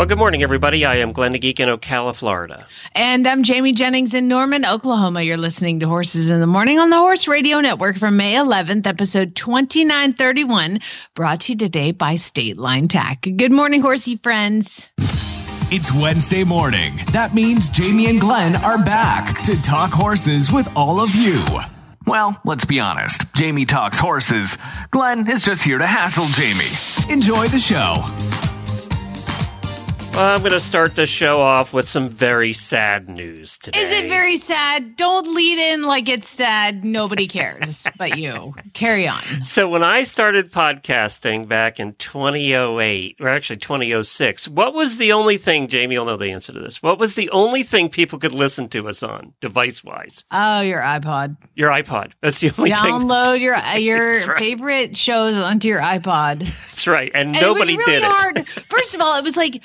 [0.00, 0.86] Well, good morning, everybody.
[0.86, 2.66] I am Glenn the Geek in Ocala, Florida.
[2.94, 5.20] And I'm Jamie Jennings in Norman, Oklahoma.
[5.20, 8.86] You're listening to Horses in the Morning on the Horse Radio Network for May 11th,
[8.86, 10.78] episode 2931,
[11.14, 13.28] brought to you today by State Line Tack.
[13.36, 14.90] Good morning, horsey friends.
[15.70, 16.94] It's Wednesday morning.
[17.12, 21.44] That means Jamie and Glenn are back to talk horses with all of you.
[22.06, 23.34] Well, let's be honest.
[23.34, 24.56] Jamie talks horses.
[24.92, 26.64] Glenn is just here to hassle Jamie.
[27.12, 28.02] Enjoy the show.
[30.20, 33.80] Well, I'm going to start the show off with some very sad news today.
[33.80, 34.94] Is it very sad?
[34.94, 36.84] Don't lead in like it's sad.
[36.84, 38.54] Nobody cares but you.
[38.74, 39.22] Carry on.
[39.42, 45.38] So, when I started podcasting back in 2008, or actually 2006, what was the only
[45.38, 48.32] thing, Jamie you'll know the answer to this, what was the only thing people could
[48.32, 50.26] listen to us on, device wise?
[50.30, 51.38] Oh, your iPod.
[51.54, 52.12] Your iPod.
[52.20, 52.92] That's the only Download thing.
[53.08, 54.38] Download your your right.
[54.38, 56.40] favorite shows onto your iPod.
[56.66, 57.10] That's right.
[57.14, 58.12] And, And nobody it was really did it.
[58.12, 58.48] hard.
[58.68, 59.62] First of all, it was like,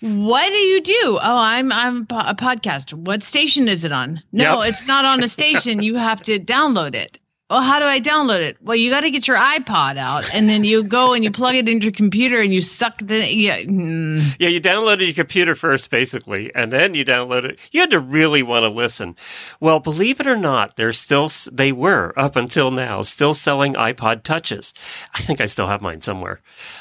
[0.00, 1.18] what do you do?
[1.22, 2.92] Oh, I'm I'm a podcast.
[2.92, 4.22] What station is it on?
[4.32, 4.68] No, Yep.
[4.70, 5.82] it's not on a station.
[5.82, 7.18] You have to download it.
[7.48, 8.56] Well, how do I download it?
[8.60, 11.54] Well, you got to get your iPod out, and then you go and you plug
[11.54, 13.62] it into your computer, and you suck the yeah.
[13.62, 14.20] mm.
[14.40, 17.56] Yeah, you downloaded your computer first, basically, and then you downloaded.
[17.70, 19.14] You had to really want to listen.
[19.60, 24.24] Well, believe it or not, they're still they were up until now still selling iPod
[24.24, 24.74] touches.
[25.14, 26.40] I think I still have mine somewhere,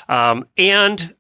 [0.10, 1.14] um, and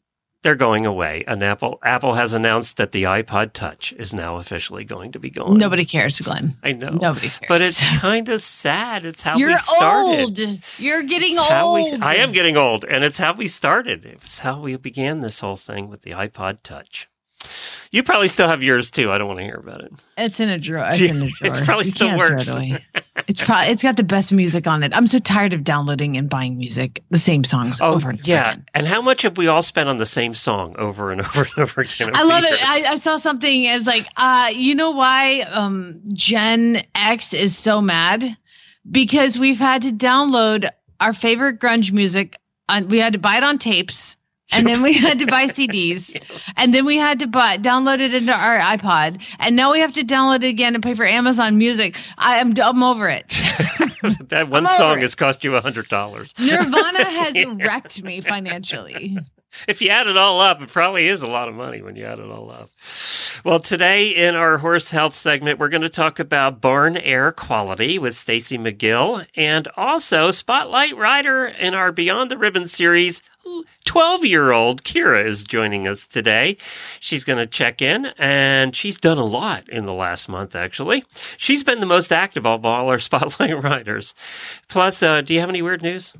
[0.45, 1.25] they're going away.
[1.27, 5.29] And Apple Apple has announced that the iPod Touch is now officially going to be
[5.29, 5.57] gone.
[5.57, 6.55] Nobody cares, Glenn.
[6.63, 7.45] I know, Nobody cares.
[7.49, 9.05] but it's kind of sad.
[9.05, 10.19] It's how You're we started.
[10.49, 10.59] old.
[10.77, 12.01] You're getting It's how we- old.
[12.01, 14.05] I am getting old, and it's how we started.
[14.05, 17.09] It was how we began this whole thing with the iPod Touch.
[17.91, 19.11] You probably still have yours too.
[19.11, 19.93] I don't want to hear about it.
[20.17, 20.87] It's in a drawer.
[20.91, 21.51] It's in a drawer.
[21.51, 22.49] It's probably You still it works.
[22.49, 22.83] away.
[23.27, 24.93] It's probably it's got the best music on it.
[24.95, 28.29] I'm so tired of downloading and buying music, the same songs Oh, over and over
[28.29, 28.51] yeah.
[28.51, 28.65] again.
[28.73, 31.57] And how much have we all spent on the same song over and over and
[31.59, 32.11] over again?
[32.13, 32.59] I love the it.
[32.61, 37.81] I, I saw something as like, uh, you know why um, Gen X is so
[37.81, 38.35] mad?
[38.91, 40.69] Because we've had to download
[40.99, 42.37] our favorite grunge music.
[42.69, 44.17] On, we had to buy it on tapes,
[44.53, 46.15] and then we had to buy CDs,
[46.57, 49.93] and then we had to buy download it into our iPod, and now we have
[49.93, 51.97] to download it again and pay for Amazon Music.
[52.17, 53.27] I am I'm over it.
[54.29, 56.33] that one I'm song has cost you a hundred dollars.
[56.39, 59.17] Nirvana has wrecked me financially.
[59.67, 62.05] If you add it all up, it probably is a lot of money when you
[62.05, 62.69] add it all up.
[63.43, 67.99] Well, today in our horse health segment, we're going to talk about barn air quality
[67.99, 73.21] with Staci McGill and also Spotlight Rider in our Beyond the Ribbon series.
[73.85, 76.57] 12 year old Keira is joining us today.
[76.99, 81.03] She's going to check in and she's done a lot in the last month, actually.
[81.37, 84.15] She's been the most active of all our Spotlight Riders.
[84.67, 86.13] Plus, uh, do you have any weird news?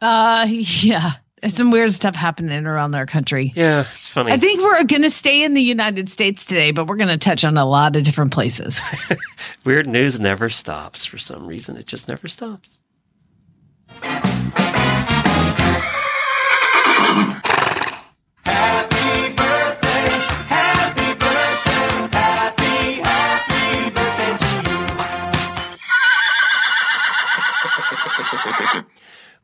[0.00, 1.12] Uh, yeah,
[1.48, 3.52] some weird stuff happening around our country.
[3.54, 4.32] Yeah, it's funny.
[4.32, 7.18] I think we're going to stay in the United States today, but we're going to
[7.18, 8.80] touch on a lot of different places.
[9.64, 11.76] Weird news never stops for some reason.
[11.76, 12.78] It just never stops.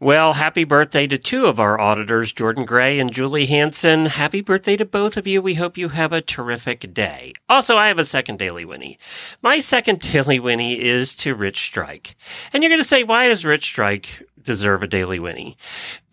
[0.00, 4.06] Well, happy birthday to two of our auditors, Jordan Gray and Julie Hansen.
[4.06, 5.42] Happy birthday to both of you.
[5.42, 7.32] We hope you have a terrific day.
[7.48, 8.96] Also, I have a second Daily Whinnie.
[9.42, 12.14] My second Daily Whinnie is to Rich Strike.
[12.52, 15.56] And you're going to say, why does Rich Strike deserve a Daily Whinnie?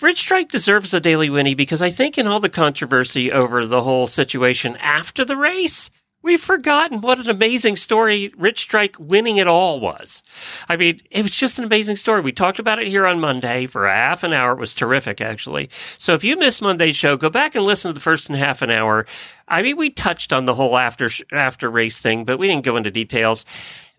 [0.02, 3.84] Rich Strike deserves a Daily Whinnie because I think in all the controversy over the
[3.84, 5.92] whole situation after the race,
[6.26, 10.24] We've forgotten what an amazing story Rich Strike winning it all was.
[10.68, 12.22] I mean, it was just an amazing story.
[12.22, 14.54] We talked about it here on Monday for a half an hour.
[14.54, 15.70] It was terrific, actually.
[16.00, 18.64] So if you missed Monday's show, go back and listen to the first and half
[18.64, 19.06] an hour.
[19.48, 22.76] I mean, we touched on the whole after after race thing, but we didn't go
[22.76, 23.46] into details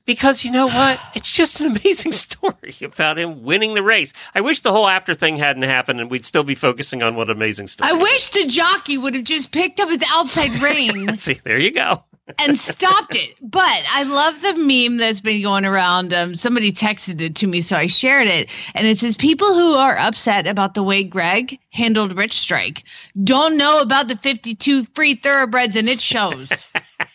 [0.05, 0.99] because you know what?
[1.14, 4.12] It's just an amazing story about him winning the race.
[4.34, 7.31] I wish the whole after thing hadn't happened and we'd still be focusing on what
[7.31, 7.88] amazing story.
[7.88, 11.23] I wish the jockey would have just picked up his outside reins.
[11.23, 12.02] See, there you go.
[12.38, 13.37] And stopped it.
[13.40, 16.12] But I love the meme that's been going around.
[16.12, 18.50] Um, somebody texted it to me, so I shared it.
[18.75, 22.84] And it says people who are upset about the way Greg handled Rich Strike
[23.23, 26.69] don't know about the 52 free thoroughbreds, and it shows.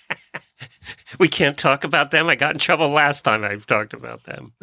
[1.19, 2.27] we can't talk about them.
[2.29, 4.53] I got in trouble last time I've talked about them.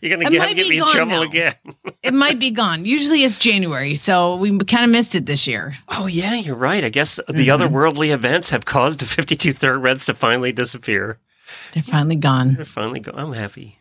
[0.00, 1.22] You're going to get, get me in trouble now.
[1.22, 1.54] again.
[2.02, 2.84] it might be gone.
[2.84, 5.76] Usually it's January, so we kind of missed it this year.
[5.88, 6.84] Oh, yeah, you're right.
[6.84, 7.50] I guess the mm-hmm.
[7.50, 11.18] other worldly events have caused the 52 third reds to finally disappear.
[11.72, 12.54] They're finally gone.
[12.54, 13.18] They're finally gone.
[13.18, 13.78] I'm happy.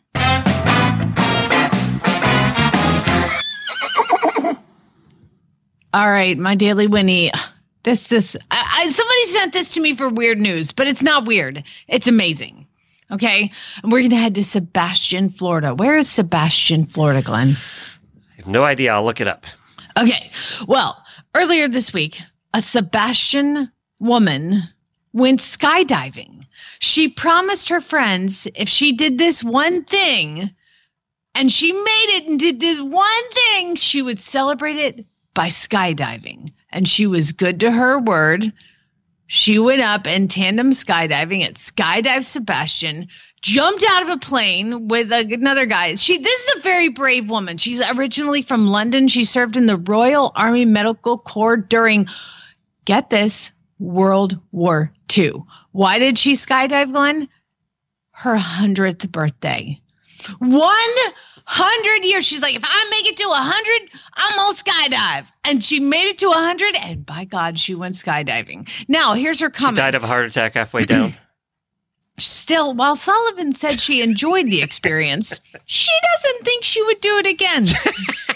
[5.93, 7.31] All right, my daily Whinnie.
[7.87, 11.25] This this I, I, somebody sent this to me for weird news, but it's not
[11.25, 11.63] weird.
[11.87, 12.67] It's amazing.
[13.11, 13.49] Okay,
[13.81, 15.73] and we're gonna head to Sebastian, Florida.
[15.73, 17.55] Where is Sebastian, Florida, Glenn?
[18.33, 18.91] I have no idea.
[18.91, 19.45] I'll look it up.
[19.97, 20.31] Okay,
[20.67, 21.01] well,
[21.33, 22.19] earlier this week,
[22.53, 24.63] a Sebastian woman
[25.13, 26.43] went skydiving.
[26.79, 30.53] She promised her friends if she did this one thing,
[31.35, 36.51] and she made it and did this one thing, she would celebrate it by skydiving.
[36.77, 38.53] And she was good to her word.
[39.25, 43.07] She went up and tandem skydiving at Skydive Sebastian,
[43.41, 45.95] jumped out of a plane with a- another guy.
[45.95, 47.57] She this is a very brave woman.
[47.57, 49.07] She's originally from London.
[49.07, 52.07] She served in the Royal Army Medical Corps during
[52.85, 55.31] get this, World War II.
[55.71, 57.27] Why did she skydive, Glenn?
[58.11, 59.81] Her 100th birthday.
[61.49, 62.25] 100 years.
[62.25, 65.25] She's like, if I make it to 100, I'm going to skydive.
[65.45, 68.69] And she made it to 100, and by God, she went skydiving.
[68.89, 69.77] Now, here's her She comment.
[69.77, 71.13] died of a heart attack halfway down.
[72.19, 77.27] Still, while Sullivan said she enjoyed the experience, she doesn't think she would do it
[77.27, 77.67] again.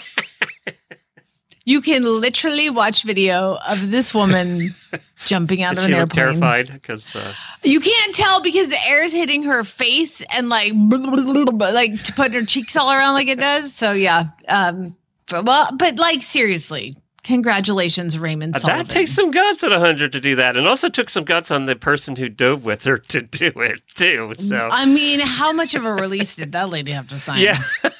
[1.72, 4.74] you can literally watch video of this woman
[5.24, 6.26] jumping out of an airplane.
[6.26, 7.32] terrified because uh,
[7.64, 12.34] You can't tell because the air is hitting her face and like like to put
[12.34, 13.72] her cheeks all around like it does.
[13.72, 14.94] So yeah, um,
[15.28, 18.56] but, well, but like seriously, congratulations, Raymond.
[18.56, 18.78] Sullivan.
[18.86, 20.56] that takes some guts at 100 to do that.
[20.56, 23.80] And also took some guts on the person who dove with her to do it,
[23.94, 24.32] too.
[24.38, 27.40] So, I mean, how much of a release did that lady have to sign?
[27.40, 27.62] yeah.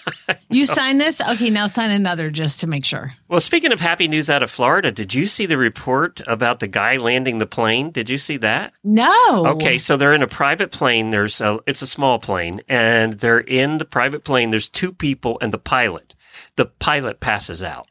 [0.50, 1.20] You sign this?
[1.20, 3.12] Okay, now sign another just to make sure.
[3.28, 6.66] Well, speaking of happy news out of Florida, did you see the report about the
[6.66, 7.90] guy landing the plane?
[7.90, 8.72] Did you see that?
[8.84, 9.46] No.
[9.46, 11.10] Okay, so they're in a private plane.
[11.10, 14.50] There's a, it's a small plane, and they're in the private plane.
[14.50, 16.14] There's two people and the pilot.
[16.56, 17.88] The pilot passes out,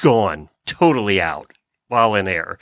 [0.00, 1.52] gone, totally out
[1.88, 2.58] while in air.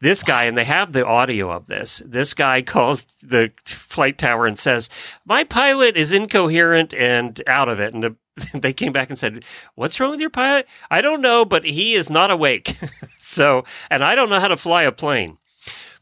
[0.00, 2.02] This guy, and they have the audio of this.
[2.04, 4.90] This guy calls the flight tower and says,
[5.24, 8.16] "My pilot is incoherent and out of it." And the,
[8.58, 9.44] they came back and said,
[9.76, 12.76] "What's wrong with your pilot?" I don't know, but he is not awake.
[13.18, 15.38] so, and I don't know how to fly a plane.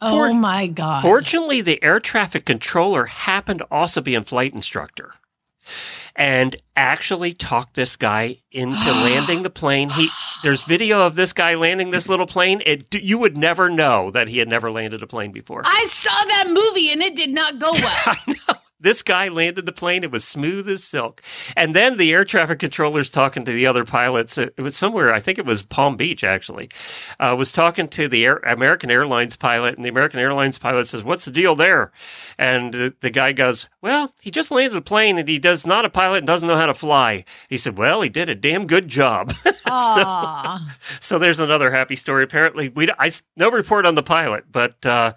[0.03, 1.03] Oh my God.
[1.03, 5.13] Fortunately, the air traffic controller happened to also be a flight instructor
[6.21, 9.89] and actually talked this guy into landing the plane.
[9.89, 10.11] He
[10.43, 12.63] there's video of this guy landing this little plane.
[12.67, 15.63] It you would never know that he had never landed a plane before.
[15.65, 18.17] I saw that movie and it did not go well.
[18.81, 20.03] This guy landed the plane.
[20.05, 21.23] It was smooth as silk.
[21.57, 24.39] And then the air traffic controller's talking to the other pilots.
[24.39, 26.71] It was somewhere, I think it was Palm Beach, actually.
[27.19, 31.05] Uh, was talking to the Air, American Airlines pilot, and the American Airlines pilot says,
[31.05, 31.93] What's the deal there?
[32.39, 35.85] And the, the guy goes, Well, he just landed a plane and he does not
[35.85, 37.25] a pilot and doesn't know how to fly.
[37.49, 39.33] He said, Well, he did a damn good job.
[39.67, 40.57] so,
[41.01, 42.25] so there's another happy story.
[42.25, 45.15] Apparently, we I, no report on the pilot, but uh,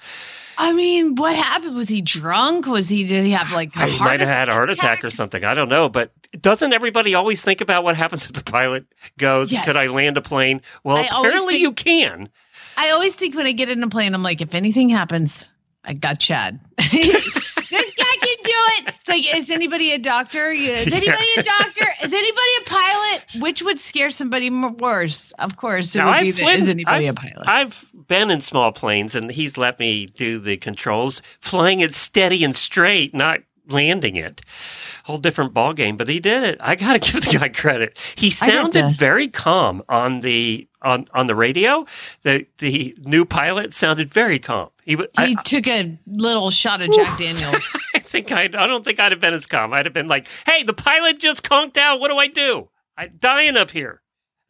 [0.57, 1.75] I mean, what happened?
[1.75, 2.67] Was he drunk?
[2.67, 3.03] Was he?
[3.03, 5.43] Did he have like a heart might have had a heart attack or something.
[5.43, 5.89] I don't know.
[5.89, 8.85] But doesn't everybody always think about what happens if the pilot
[9.17, 9.65] goes, Yes.
[9.65, 10.61] could I land a plane?
[10.83, 12.29] Well, I apparently think- you can.
[12.77, 15.47] I always think when I get in a plane, I'm like, if anything happens,
[15.83, 16.59] I got Chad.
[16.77, 17.23] this
[17.95, 18.51] guy can do
[18.87, 18.92] it.
[19.05, 20.53] It's like, is anybody a doctor?
[20.53, 20.75] Yeah.
[20.77, 20.95] Is Yeah.
[20.95, 21.85] anybody a doctor?
[22.03, 23.23] Is anybody a pilot?
[23.39, 25.31] Which would scare somebody more worse?
[25.39, 27.47] Of course, it Now, would I've be the, is anybody I've- a pilot?
[27.47, 32.45] I've been in small planes and he's let me do the controls, flying it steady
[32.45, 34.41] and straight, not landing it.
[35.03, 36.57] Whole different ball game, but he did it.
[36.61, 37.99] I got to give the guy credit.
[38.15, 41.85] He sounded very calm on the on on the radio.
[42.21, 44.69] The the new pilot sounded very calm.
[44.85, 47.75] He wa- I, he took a little shot of Jack Daniels.
[48.13, 49.73] I think I I don't think I'd have been as calm.
[49.73, 51.99] I'd have been like, "Hey, the pilot just conked out.
[51.99, 52.69] What do I do?
[52.95, 54.01] I'm dying up here.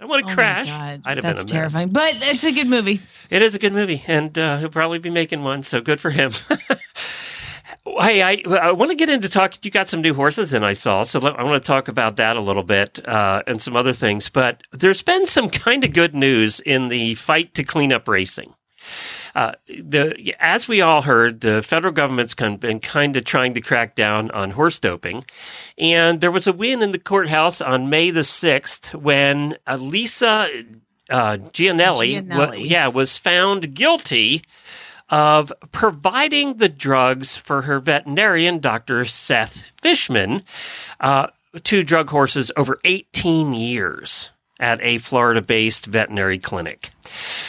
[0.01, 1.45] I want Oh to my crash." I'd have That's been a mess.
[1.45, 3.01] terrifying, but it's a good movie.
[3.29, 5.63] It is a good movie, and uh, he'll probably be making one.
[5.63, 6.33] So good for him.
[7.85, 9.63] Hey, I, I want to get into talk.
[9.65, 11.03] You got some new horses in, I saw.
[11.03, 13.91] So let, I want to talk about that a little bit uh, and some other
[13.91, 14.29] things.
[14.29, 18.53] But there's been some kind of good news in the fight to clean up racing.
[19.35, 23.95] Uh, the as we all heard, the federal government's been kind of trying to crack
[23.95, 25.25] down on horse doping,
[25.77, 30.47] and there was a win in the courthouse on May the sixth when uh, Lisa
[31.09, 32.69] uh, Giannelli, Giannelli.
[32.69, 34.43] yeah, was found guilty
[35.09, 39.05] of providing the drugs for her veterinarian, Dr.
[39.05, 40.43] Seth Fishman,
[40.99, 41.27] uh,
[41.63, 46.91] to drug horses over 18 years at a Florida based veterinary clinic.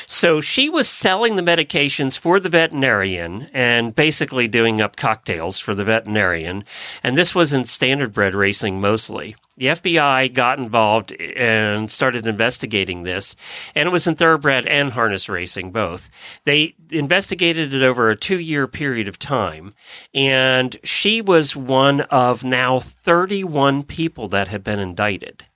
[0.07, 5.75] So she was selling the medications for the veterinarian and basically doing up cocktails for
[5.75, 6.65] the veterinarian.
[7.03, 9.37] And this was in standardbred racing mostly.
[9.57, 13.37] The FBI got involved and started investigating this,
[13.77, 16.11] and it was in thoroughbred and harness racing both.
[16.45, 19.75] They investigated it over a two year period of time,
[20.13, 25.47] and she was one of now 31 people that had been indicted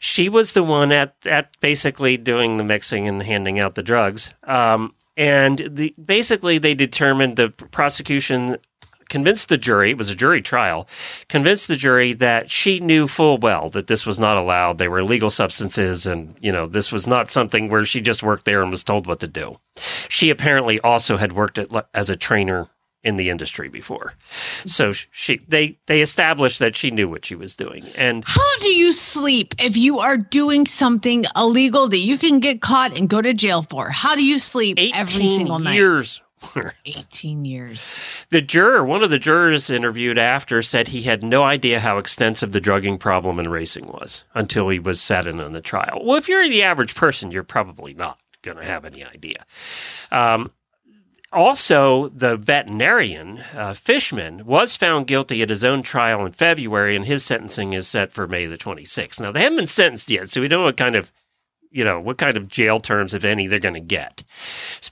[0.00, 4.32] she was the one at at basically doing the mixing and handing out the drugs.
[4.44, 8.56] Um, and the basically they determined the prosecution
[9.10, 10.88] convinced the jury, it was a jury trial,
[11.28, 14.78] convinced the jury that she knew full well that this was not allowed.
[14.78, 18.46] They were illegal substances and, you know, this was not something where she just worked
[18.46, 19.58] there and was told what to do.
[20.08, 22.68] She apparently also had worked at, as a trainer
[23.02, 24.14] in the industry before.
[24.66, 27.84] So she they they established that she knew what she was doing.
[27.94, 32.60] And how do you sleep if you are doing something illegal that you can get
[32.60, 33.90] caught and go to jail for?
[33.90, 35.74] How do you sleep every single night?
[35.74, 36.20] years.
[36.54, 36.74] night?
[36.86, 38.02] 18 years.
[38.30, 42.52] The juror, one of the jurors interviewed after, said he had no idea how extensive
[42.52, 46.00] the drugging problem in racing was until he was sat in on the trial.
[46.02, 49.44] Well, if you're the average person, you're probably not going to have any idea.
[50.10, 50.50] Um,
[51.32, 57.04] also, the veterinarian, uh, Fishman, was found guilty at his own trial in February, and
[57.04, 59.20] his sentencing is set for May the 26th.
[59.20, 61.12] Now, they haven't been sentenced yet, so we don't know what kind of
[61.70, 64.24] you know what kind of jail terms if any they're going to get.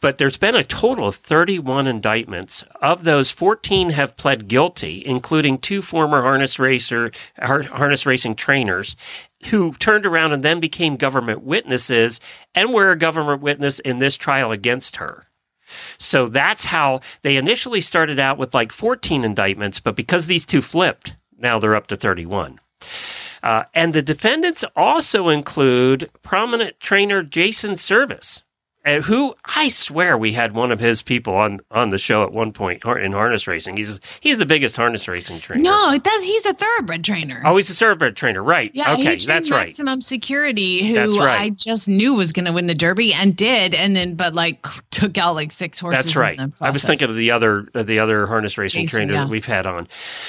[0.00, 2.62] But there's been a total of 31 indictments.
[2.80, 7.10] Of those 14 have pled guilty including two former harness racer
[7.42, 8.96] harness racing trainers
[9.46, 12.20] who turned around and then became government witnesses
[12.54, 15.27] and were a government witness in this trial against her
[15.98, 20.62] so that's how they initially started out with like 14 indictments, but because these two
[20.62, 22.60] flipped, now they're up to 31.
[23.42, 28.42] Uh, and the defendants also include prominent trainer Jason Servis,
[28.84, 32.32] uh, who I swear we had one of his people on on the show at
[32.32, 33.76] one point in harness racing.
[33.76, 35.62] He's he's the biggest harness racing trainer.
[35.62, 37.42] No, that he's a thoroughbred trainer.
[37.44, 38.70] Oh, he's a thoroughbred trainer, right?
[38.74, 39.66] Yeah, okay, that's right.
[39.66, 41.40] Maximum Security, who right.
[41.40, 44.64] I just knew was going to win the Derby and did, and then but like
[44.90, 46.04] took out like six horses.
[46.04, 46.40] That's right.
[46.60, 49.24] I was thinking of the other uh, the other harness racing Jason, trainer yeah.
[49.24, 49.88] that we've had on,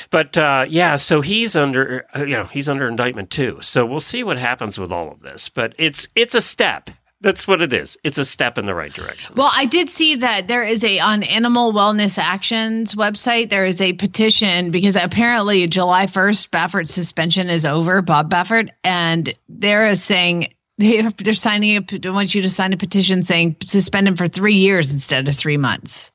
[0.09, 3.59] but uh, yeah, so he's under uh, you know he's under indictment too.
[3.61, 6.89] So we'll see what happens with all of this, but it's it's a step
[7.21, 7.97] that's what it is.
[8.03, 9.33] It's a step in the right direction.
[9.35, 13.49] Well, I did see that there is a on Animal Wellness Actions website.
[13.49, 18.01] There is a petition because apparently July first, Baffert's suspension is over.
[18.01, 21.97] Bob Baffert, and they're saying they they're signing a.
[21.97, 25.35] They want you to sign a petition saying suspend him for three years instead of
[25.35, 26.11] three months.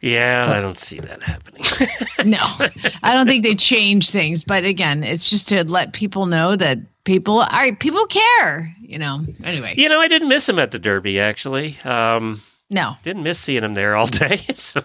[0.00, 1.62] Yeah, so, I don't see that happening.
[2.30, 2.38] no,
[3.02, 4.44] I don't think they change things.
[4.44, 8.74] But again, it's just to let people know that people are people care.
[8.80, 9.24] You know.
[9.44, 11.20] Anyway, you know, I didn't miss him at the Derby.
[11.20, 12.40] Actually, um,
[12.70, 14.40] no, didn't miss seeing him there all day.
[14.54, 14.82] So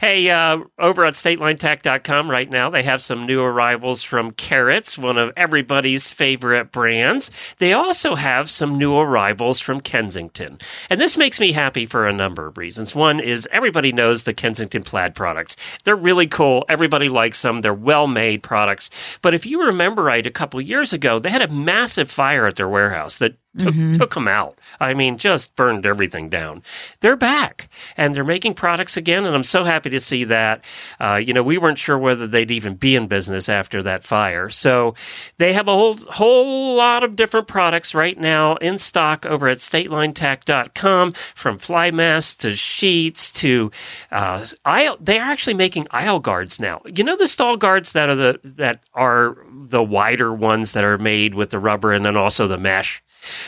[0.00, 5.18] Hey, uh, over at statelinetack.com right now, they have some new arrivals from Carrots, one
[5.18, 7.30] of everybody's favorite brands.
[7.58, 10.58] They also have some new arrivals from Kensington.
[10.88, 12.94] And this makes me happy for a number of reasons.
[12.94, 15.56] One is everybody knows the Kensington plaid products.
[15.84, 16.64] They're really cool.
[16.68, 17.60] Everybody likes them.
[17.60, 18.90] They're well made products.
[19.22, 22.56] But if you remember right, a couple years ago, they had a massive fire at
[22.56, 23.92] their warehouse that took, mm-hmm.
[23.94, 24.58] took them out.
[24.78, 26.62] I mean, just burned everything down.
[27.00, 30.64] They're back and they're making products again, and I'm so happy to see that.
[31.00, 34.50] Uh, you know, we weren't sure whether they'd even be in business after that fire,
[34.50, 34.94] so
[35.38, 39.58] they have a whole whole lot of different products right now in stock over at
[39.58, 43.70] StatelineTack.com, from fly masks to sheets to
[44.12, 44.96] uh, aisle.
[45.00, 46.82] They are actually making aisle guards now.
[46.84, 50.98] You know the stall guards that are the that are the wider ones that are
[50.98, 53.02] made with the rubber and then also the mesh.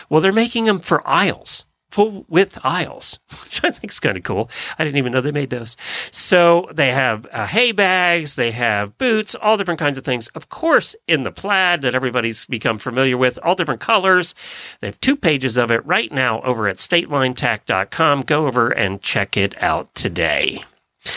[0.08, 4.22] Well, they're making them for aisles, full width aisles, which I think is kind of
[4.22, 4.50] cool.
[4.78, 5.76] I didn't even know they made those.
[6.10, 10.28] So they have uh, hay bags, they have boots, all different kinds of things.
[10.28, 14.34] Of course, in the plaid that everybody's become familiar with, all different colors.
[14.80, 18.22] They have two pages of it right now over at statelinetack.com.
[18.22, 20.64] Go over and check it out today.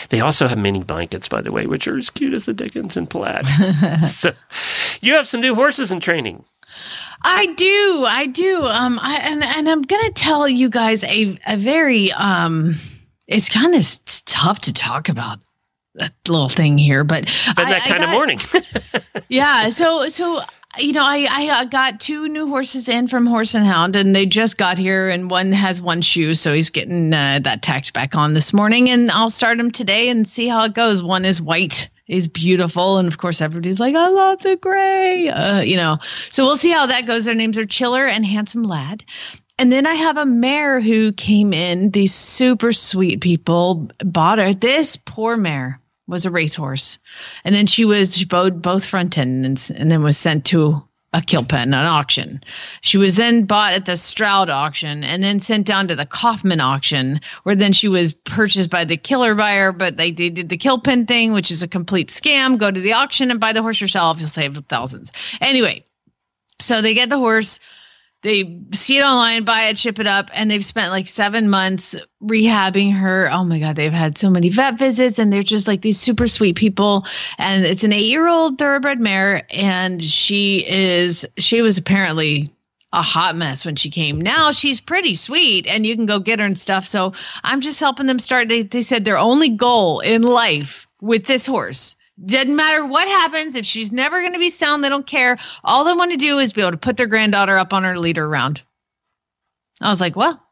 [0.08, 2.96] They also have mini blankets, by the way, which are as cute as the Dickens
[2.96, 3.46] in plaid.
[4.06, 4.32] so
[5.00, 6.44] you have some new horses in training.
[7.22, 8.66] I do, I do.
[8.66, 12.76] Um, I, and and I'm gonna tell you guys a a very um,
[13.26, 13.84] it's kind of
[14.24, 15.38] tough to talk about
[15.94, 18.38] that little thing here, but that kind got, of morning.
[19.28, 19.70] yeah.
[19.70, 20.42] So so
[20.78, 24.14] you know, I, I uh, got two new horses in from Horse and Hound, and
[24.14, 27.92] they just got here, and one has one shoe, so he's getting uh, that tacked
[27.92, 31.02] back on this morning, and I'll start him today and see how it goes.
[31.02, 35.60] One is white, is beautiful, and of course, everybody's like, "I love the gray," uh,
[35.60, 35.98] you know.
[36.30, 37.24] So we'll see how that goes.
[37.24, 39.04] Their names are Chiller and Handsome Lad.
[39.58, 41.90] And then I have a mare who came in.
[41.90, 44.52] These super sweet people bought her.
[44.52, 46.98] This poor mare was a racehorse,
[47.44, 50.82] and then she was she bowed both front ends, and then was sent to
[51.12, 52.42] a kill pen, an auction.
[52.82, 56.60] She was then bought at the Stroud auction, and then sent down to the Kaufman
[56.60, 59.72] auction, where then she was purchased by the killer buyer.
[59.72, 62.58] But they, they did the kill pen thing, which is a complete scam.
[62.58, 65.10] Go to the auction and buy the horse yourself; you'll save thousands.
[65.40, 65.84] Anyway,
[66.60, 67.60] so they get the horse
[68.26, 71.94] they see it online, buy it, ship it up, and they've spent like seven months
[72.20, 73.30] rehabbing her.
[73.30, 76.26] Oh my God, they've had so many vet visits, and they're just like these super
[76.26, 77.06] sweet people.
[77.38, 82.50] And it's an eight year old thoroughbred mare, and she is, she was apparently
[82.92, 84.20] a hot mess when she came.
[84.20, 86.84] Now she's pretty sweet and you can go get her and stuff.
[86.86, 87.12] So
[87.44, 88.48] I'm just helping them start.
[88.48, 93.56] They, they said their only goal in life with this horse doesn't matter what happens.
[93.56, 95.38] If she's never going to be sound, they don't care.
[95.64, 97.98] All they want to do is be able to put their granddaughter up on her
[97.98, 98.62] leader around.
[99.80, 100.42] I was like, well,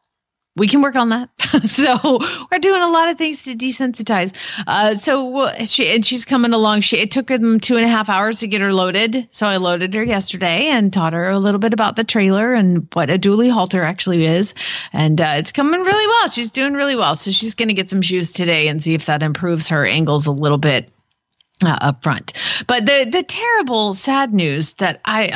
[0.57, 1.29] we can work on that.
[1.67, 2.19] so
[2.51, 4.33] we're doing a lot of things to desensitize.
[4.67, 6.81] Uh, so she and she's coming along.
[6.81, 9.27] She it took them two and a half hours to get her loaded.
[9.31, 12.87] So I loaded her yesterday and taught her a little bit about the trailer and
[12.93, 14.53] what a dually halter actually is.
[14.93, 16.29] And uh, it's coming really well.
[16.29, 17.15] She's doing really well.
[17.15, 20.25] So she's going to get some shoes today and see if that improves her angles
[20.25, 20.89] a little bit
[21.63, 22.33] uh, up front.
[22.67, 25.29] But the the terrible, sad news that I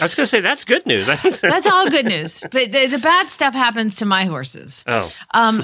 [0.00, 1.06] I was going to say that's good news.
[1.40, 2.40] that's all good news.
[2.40, 4.84] But the, the bad stuff happens to my horses.
[4.86, 5.62] Oh, um,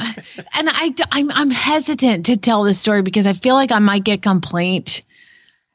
[0.54, 4.04] and I I'm I'm hesitant to tell this story because I feel like I might
[4.04, 5.02] get complaint.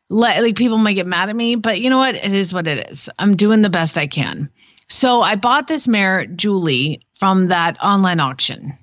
[0.09, 2.15] Like people might get mad at me, but you know what?
[2.15, 3.09] It is what it is.
[3.19, 4.49] I'm doing the best I can.
[4.87, 8.77] So I bought this mare, Julie, from that online auction,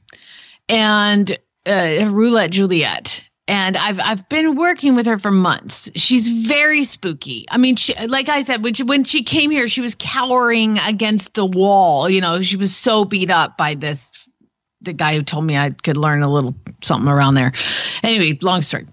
[0.68, 5.90] and uh, Roulette Juliet and I've I've been working with her for months.
[5.94, 7.44] She's very spooky.
[7.50, 10.78] I mean, she, like I said, when she, when she came here, she was cowering
[10.78, 12.08] against the wall.
[12.08, 14.10] You know, she was so beat up by this
[14.80, 17.52] the guy who told me I could learn a little something around there.
[18.02, 18.86] Anyway, long story.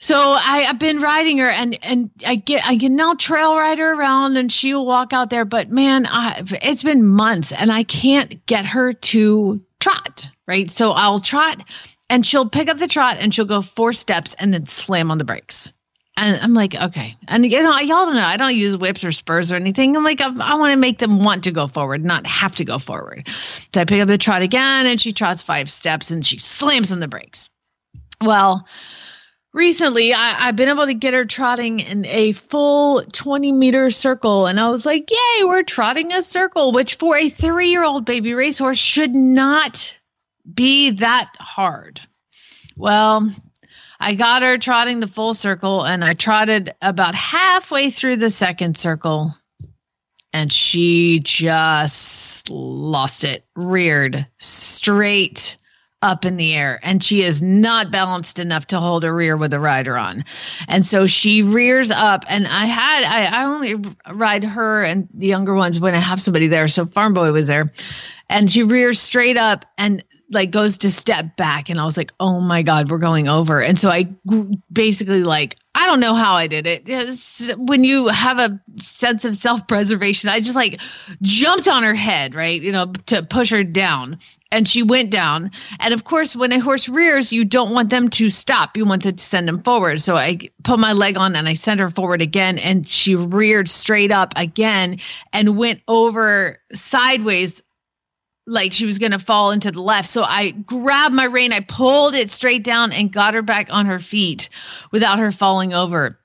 [0.00, 3.78] So I, have been riding her, and and I get I can now trail ride
[3.78, 5.46] her around, and she'll walk out there.
[5.46, 10.30] But man, I, it's been months, and I can't get her to trot.
[10.46, 11.64] Right, so I'll trot
[12.14, 15.18] and she'll pick up the trot and she'll go four steps and then slam on
[15.18, 15.72] the brakes.
[16.16, 17.16] And I'm like, okay.
[17.26, 19.96] And you know, y'all don't know, I don't use whips or spurs or anything.
[19.96, 22.64] I'm like, I, I want to make them want to go forward, not have to
[22.64, 23.28] go forward.
[23.28, 26.92] So I pick up the trot again and she trots five steps and she slams
[26.92, 27.50] on the brakes.
[28.20, 28.64] Well,
[29.52, 34.46] recently I, have been able to get her trotting in a full 20 meter circle.
[34.46, 38.04] And I was like, yay, we're trotting a circle, which for a three year old
[38.04, 39.98] baby racehorse should not
[40.52, 42.00] be that hard.
[42.76, 43.30] Well,
[44.00, 48.76] I got her trotting the full circle and I trotted about halfway through the second
[48.76, 49.34] circle
[50.32, 55.56] and she just lost it, reared straight
[56.04, 59.54] up in the air and she is not balanced enough to hold a rear with
[59.54, 60.22] a rider on
[60.68, 63.76] and so she rears up and i had I, I only
[64.12, 67.46] ride her and the younger ones when i have somebody there so farm boy was
[67.46, 67.72] there
[68.28, 72.12] and she rears straight up and like goes to step back and I was like,
[72.20, 74.08] "Oh my god, we're going over." And so I
[74.72, 76.88] basically like I don't know how I did it.
[77.58, 80.80] When you have a sense of self-preservation, I just like
[81.20, 82.60] jumped on her head, right?
[82.60, 84.18] You know, to push her down.
[84.52, 85.50] And she went down.
[85.80, 88.76] And of course, when a horse rears, you don't want them to stop.
[88.76, 90.00] You want to send them forward.
[90.00, 92.58] So I put my leg on and I sent her forward again.
[92.58, 95.00] And she reared straight up again
[95.32, 97.60] and went over sideways
[98.46, 100.08] like she was going to fall into the left.
[100.08, 103.86] So I grabbed my rein, I pulled it straight down and got her back on
[103.86, 104.48] her feet
[104.92, 106.18] without her falling over.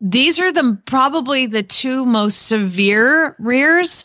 [0.00, 4.04] These are the probably the two most severe rears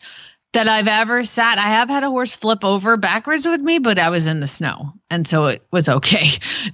[0.54, 1.60] that I've ever sat.
[1.60, 4.48] I have had a horse flip over backwards with me, but I was in the
[4.48, 4.94] snow.
[5.12, 6.30] And so it was okay.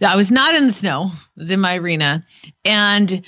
[0.06, 1.12] I was not in the snow.
[1.12, 2.26] I was in my arena.
[2.64, 3.22] And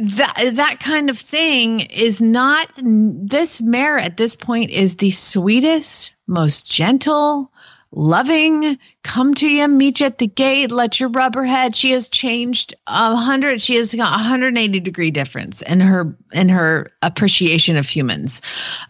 [0.00, 6.12] that that kind of thing is not this mare at this point is the sweetest
[6.26, 7.50] most gentle
[7.90, 11.74] loving come to you meet you at the gate let you rub her head.
[11.74, 16.48] She has changed a hundred she has got a 180 degree difference in her in
[16.48, 18.40] her appreciation of humans.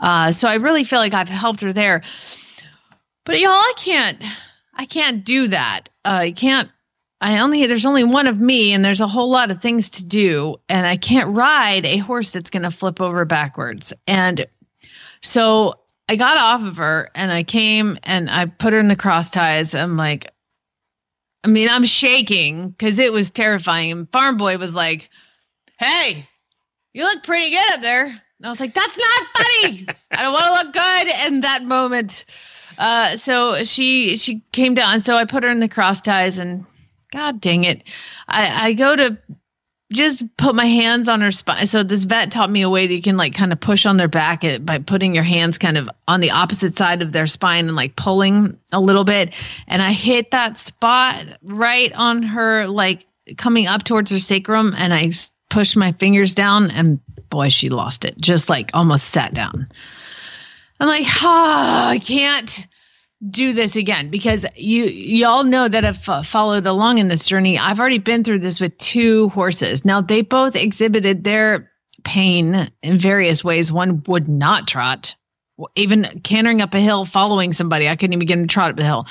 [0.01, 2.03] Uh, so i really feel like i've helped her there.
[3.25, 4.23] But y'all i can't
[4.75, 5.88] i can't do that.
[6.05, 6.71] Uh, i can't
[7.20, 10.04] I only there's only one of me and there's a whole lot of things to
[10.04, 13.92] do and I can't ride a horse that's going to flip over backwards.
[14.07, 14.46] And
[15.20, 15.74] so
[16.09, 19.31] I got off of her and I came and I put her in the cross
[19.31, 19.74] ties.
[19.74, 20.31] I'm like
[21.44, 23.90] I mean, I'm shaking cuz it was terrifying.
[23.92, 25.09] And Farm Boy was like,
[25.78, 26.26] "Hey,
[26.94, 29.87] you look pretty good up there." And I was like, "That's not funny.
[30.11, 32.24] I don't want to look good." In that moment,
[32.78, 35.00] uh, so she she came down.
[35.00, 36.64] So I put her in the cross ties, and
[37.12, 37.85] God dang it,
[38.29, 39.18] I I go to
[39.92, 41.66] just put my hands on her spine.
[41.66, 43.97] So this vet taught me a way that you can like kind of push on
[43.97, 47.68] their back by putting your hands kind of on the opposite side of their spine
[47.68, 49.33] and like pulling a little bit.
[49.66, 53.07] And I hit that spot right on her, like
[53.38, 55.12] coming up towards her sacrum, and I
[55.49, 58.18] pushed my fingers down, and boy, she lost it.
[58.18, 59.66] Just like almost sat down.
[60.81, 62.68] I'm like, ah, I can't
[63.31, 67.59] do this again because you y'all know that I've followed along in this journey.
[67.59, 69.85] I've already been through this with two horses.
[69.85, 71.70] Now they both exhibited their
[72.04, 73.72] pain in various ways.
[73.72, 75.16] One would not trot,
[75.74, 77.88] even cantering up a hill, following somebody.
[77.88, 79.07] I couldn't even get him to trot up the hill.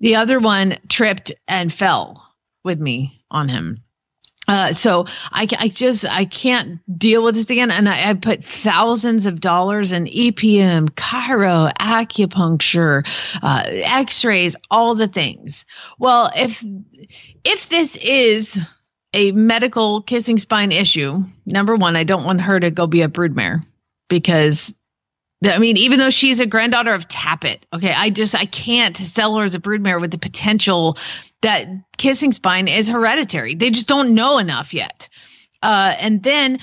[0.00, 3.82] The other one tripped and fell with me on him.
[4.48, 8.44] Uh, so I, I just I can't deal with this again, and I, I put
[8.44, 13.06] thousands of dollars in EPM, chiro, acupuncture,
[13.42, 15.66] uh, X-rays, all the things.
[15.98, 16.64] Well, if
[17.44, 18.60] if this is
[19.12, 23.08] a medical kissing spine issue, number one, I don't want her to go be a
[23.08, 23.64] broodmare
[24.08, 24.74] because
[25.46, 29.36] I mean, even though she's a granddaughter of Tapit, okay, I just I can't sell
[29.36, 30.96] her as a broodmare with the potential
[31.42, 31.66] that
[31.98, 33.54] kissing spine is hereditary.
[33.54, 35.08] They just don't know enough yet.
[35.62, 36.58] Uh, and then,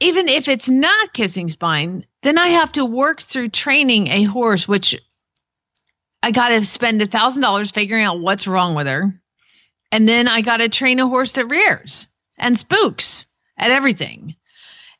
[0.00, 4.66] even if it's not kissing spine, then I have to work through training a horse,
[4.66, 4.96] which
[6.22, 9.20] I got to spend a thousand dollars figuring out what's wrong with her,
[9.92, 14.36] and then I got to train a horse that rears and spooks at everything.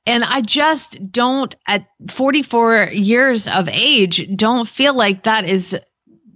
[0.08, 5.78] And I just don't, at 44 years of age, don't feel like that is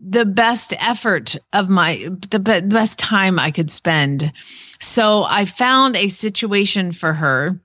[0.07, 4.31] the best effort of my the be- best time I could spend.
[4.79, 7.63] So I found a situation for her.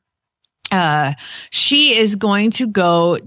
[0.71, 1.13] Uh,
[1.49, 3.19] she is going to go.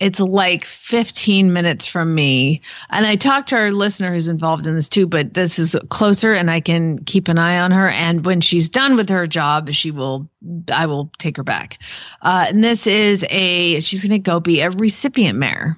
[0.00, 2.62] It's like 15 minutes from me.
[2.88, 6.32] And I talked to our listener who's involved in this too, but this is closer
[6.32, 7.90] and I can keep an eye on her.
[7.90, 10.28] And when she's done with her job, she will,
[10.72, 11.78] I will take her back.
[12.22, 15.76] Uh, and this is a, she's going to go be a recipient mare.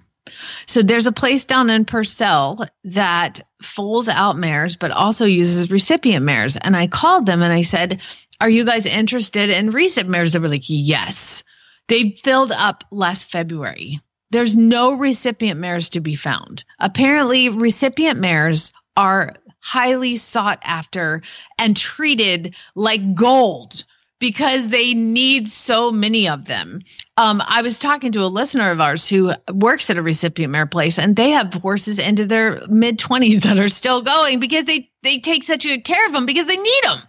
[0.67, 6.25] So there's a place down in Purcell that foals out mares, but also uses recipient
[6.25, 6.57] mares.
[6.57, 8.01] And I called them and I said,
[8.41, 10.33] Are you guys interested in recipient mares?
[10.33, 11.43] They were like, Yes.
[11.89, 14.01] They filled up last February.
[14.33, 16.65] There's no recipient mares to be found.
[16.81, 21.23] Apparently, recipient mares are highly sought after
[21.59, 23.85] and treated like gold
[24.19, 26.81] because they need so many of them.
[27.17, 30.65] Um, I was talking to a listener of ours who works at a recipient mare
[30.65, 34.89] place, and they have horses into their mid twenties that are still going because they
[35.03, 37.03] they take such good care of them because they need them.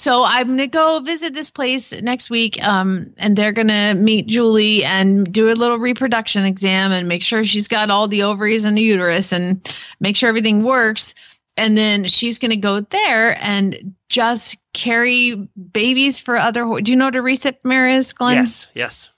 [0.00, 4.82] So I'm gonna go visit this place next week, um, and they're gonna meet Julie
[4.82, 8.78] and do a little reproduction exam and make sure she's got all the ovaries and
[8.78, 9.60] the uterus and
[10.00, 11.14] make sure everything works.
[11.58, 15.34] And then she's gonna go there and just carry
[15.72, 16.64] babies for other.
[16.64, 18.36] ho- Do you know what a recip mare is, Glenn?
[18.38, 19.10] Yes, yes.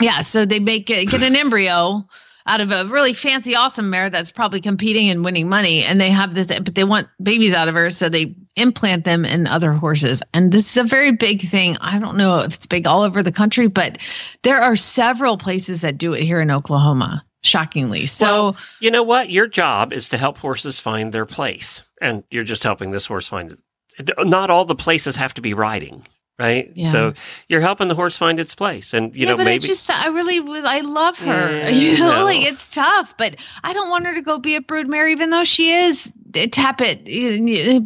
[0.00, 2.04] Yeah, so they make it, get an embryo
[2.46, 6.10] out of a really fancy, awesome mare that's probably competing and winning money, and they
[6.10, 9.72] have this, but they want babies out of her, so they implant them in other
[9.72, 10.22] horses.
[10.32, 11.76] And this is a very big thing.
[11.80, 13.98] I don't know if it's big all over the country, but
[14.42, 17.24] there are several places that do it here in Oklahoma.
[17.42, 19.28] Shockingly, so Well, you know what?
[19.28, 23.28] Your job is to help horses find their place, and you're just helping this horse
[23.28, 23.50] find
[23.98, 24.10] it.
[24.18, 26.06] Not all the places have to be riding,
[26.38, 26.70] right?
[26.74, 26.90] Yeah.
[26.90, 27.12] So
[27.48, 29.90] you're helping the horse find its place, and you yeah, know but maybe I just
[29.90, 31.58] I really I love her.
[31.58, 32.24] Yeah, you know, no.
[32.24, 35.44] like it's tough, but I don't want her to go be a broodmare, even though
[35.44, 37.04] she is Tapit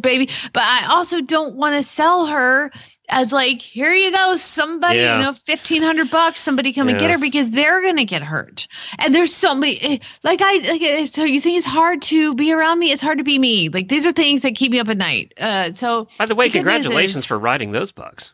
[0.01, 0.29] baby.
[0.53, 2.71] But I also don't want to sell her
[3.09, 5.17] as like here you go, somebody Yeah.
[5.17, 8.67] you know fifteen hundred bucks, somebody come and get her because they're gonna get hurt.
[8.99, 12.33] And there's so many eh, like I like eh, so you think it's hard to
[12.35, 12.91] be around me?
[12.91, 13.69] It's hard to be me.
[13.69, 15.33] Like these are things that keep me up at night.
[15.39, 18.33] Uh, so By the way, the congratulations is- for riding those bugs.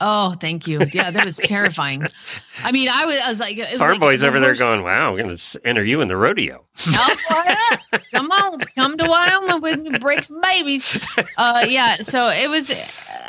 [0.00, 0.80] Oh, thank you.
[0.92, 2.06] Yeah, that was terrifying.
[2.62, 4.82] I mean, I was, I was like, was Farm like boys the over there going,
[4.82, 7.76] "Wow, we're going to enter you in the rodeo." Oh,
[8.12, 10.98] come on, come to Wyoming with me, break some babies.
[11.36, 11.96] Uh, yeah.
[11.96, 12.74] So it was.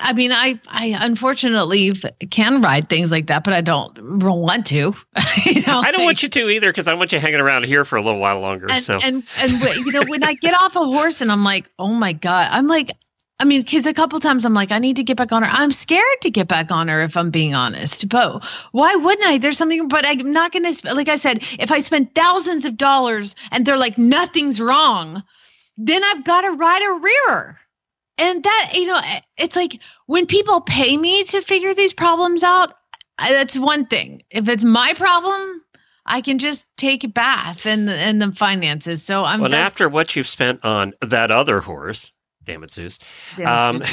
[0.04, 1.94] I mean, I I unfortunately
[2.30, 4.76] can ride things like that, but I don't want to.
[5.46, 7.84] you know, I don't want you to either because I want you hanging around here
[7.86, 8.68] for a little while longer.
[8.70, 9.52] And so and and
[9.86, 12.68] you know, when I get off a horse and I'm like, oh my god, I'm
[12.68, 12.92] like.
[13.42, 15.50] I mean, because a couple times I'm like, I need to get back on her.
[15.52, 18.08] I'm scared to get back on her if I'm being honest.
[18.08, 19.40] But why wouldn't I?
[19.40, 22.78] There's something, but I'm not going to, like I said, if I spend thousands of
[22.78, 25.24] dollars and they're like, nothing's wrong,
[25.76, 27.58] then I've got to ride a rear.
[28.20, 32.44] And that, you know, eh, it's like when people pay me to figure these problems
[32.44, 32.76] out,
[33.18, 34.22] that's one thing.
[34.30, 35.64] If it's my problem,
[36.06, 39.02] I can just take a bath and the, and the finances.
[39.02, 39.42] So I'm.
[39.42, 42.12] Well, after what you've spent on that other horse,
[42.52, 43.00] damn it, Zeus.
[43.38, 43.84] Damn Um,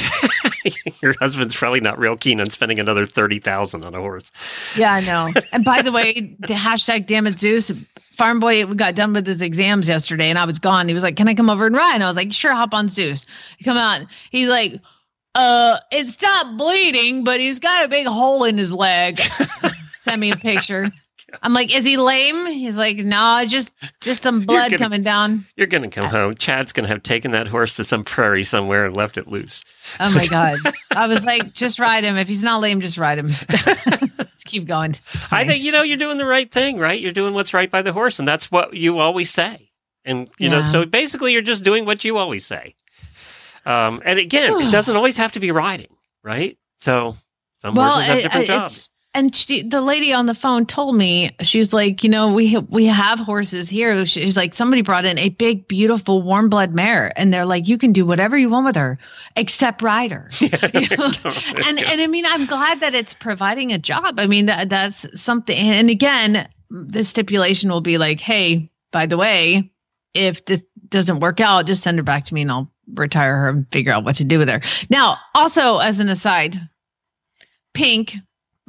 [1.01, 4.31] your husband's probably not real keen on spending another thirty thousand on a horse.
[4.75, 5.29] Yeah, I know.
[5.53, 7.71] and by the way, the hashtag damn it Zeus,
[8.11, 10.87] farm boy got done with his exams yesterday and I was gone.
[10.89, 11.95] He was like, Can I come over and ride?
[11.95, 13.25] And I was like, Sure, hop on Zeus.
[13.63, 14.07] Come on.
[14.31, 14.81] He's like,
[15.35, 19.21] uh, it stopped bleeding, but he's got a big hole in his leg.
[19.95, 20.89] Send me a picture.
[21.41, 22.45] I'm like, is he lame?
[22.47, 25.45] He's like, no, just just some blood gonna- coming down.
[25.55, 26.35] You're to come home.
[26.35, 29.63] Chad's to have taken that horse to some prairie somewhere and left it loose.
[29.99, 30.57] Oh my god!
[30.91, 32.17] I was like, just ride him.
[32.17, 33.29] If he's not lame, just ride him.
[33.49, 34.95] just keep going.
[35.31, 36.99] I think you know you're doing the right thing, right?
[36.99, 39.69] You're doing what's right by the horse, and that's what you always say.
[40.05, 42.75] And you know, so basically, you're just doing what you always say.
[43.65, 46.57] Um, and again, it doesn't always have to be riding, right?
[46.77, 47.17] So
[47.61, 48.89] some Well, horses have it- different it's- jobs.
[49.15, 52.85] And she, the lady on the phone told me she's like you know we we
[52.85, 54.05] have horses here.
[54.05, 57.11] She's like somebody brought in a big beautiful warm blood mare.
[57.17, 58.99] And they're like you can do whatever you want with her
[59.35, 60.29] except ride her.
[60.41, 61.11] You know?
[61.25, 64.19] Oh and and i mean i'm glad that it's providing a job.
[64.19, 69.17] I mean that that's something and again the stipulation will be like hey by the
[69.17, 69.71] way
[70.13, 73.49] if this doesn't work out just send her back to me and i'll retire her
[73.49, 74.61] and figure out what to do with her.
[74.89, 76.59] Now also as an aside
[77.73, 78.15] pink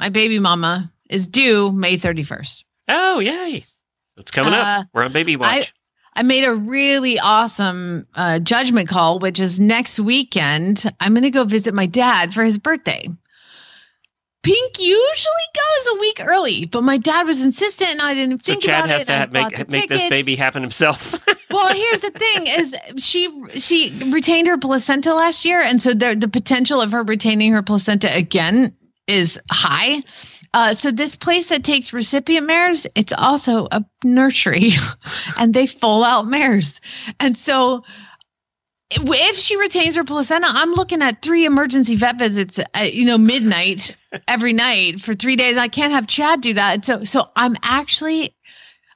[0.01, 2.65] my baby mama is due May 31st.
[2.89, 3.65] Oh, yay!
[4.17, 4.87] It's coming Uh, up.
[4.93, 5.73] We're on baby watch.
[6.17, 10.85] I made a really awesome uh, judgment call, which is next weekend.
[10.99, 13.09] I'm going to go visit my dad for his birthday.
[14.43, 18.53] Pink usually goes a week early, but my dad was insistent, and I didn't so
[18.53, 19.07] think Chad about has it.
[19.07, 21.13] to I ha- make make this baby happen himself.
[21.51, 26.17] well, here's the thing: is she she retained her placenta last year, and so the
[26.19, 28.75] the potential of her retaining her placenta again
[29.11, 30.03] is high.
[30.53, 34.73] Uh, so this place that takes recipient mares, it's also a nursery,
[35.39, 36.81] and they full out mares,
[37.19, 37.85] and so.
[38.93, 43.19] If she retains her placenta, I'm looking at three emergency vet visits at you know
[43.19, 43.95] midnight
[44.27, 45.57] every night for three days.
[45.57, 46.85] I can't have Chad do that.
[46.85, 48.35] So so I'm actually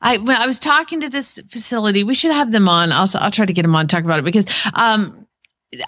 [0.04, 2.90] I when I was talking to this facility, we should have them on.
[2.90, 5.23] Also, I'll try to get them on talk about it because um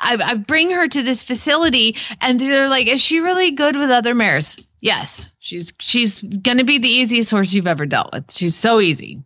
[0.00, 3.90] I, I bring her to this facility and they're like, is she really good with
[3.90, 4.56] other mares?
[4.80, 8.32] Yes, she's she's gonna be the easiest horse you've ever dealt with.
[8.32, 9.22] She's so easy.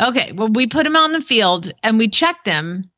[0.00, 2.90] Okay, well, we put them out in the field and we check them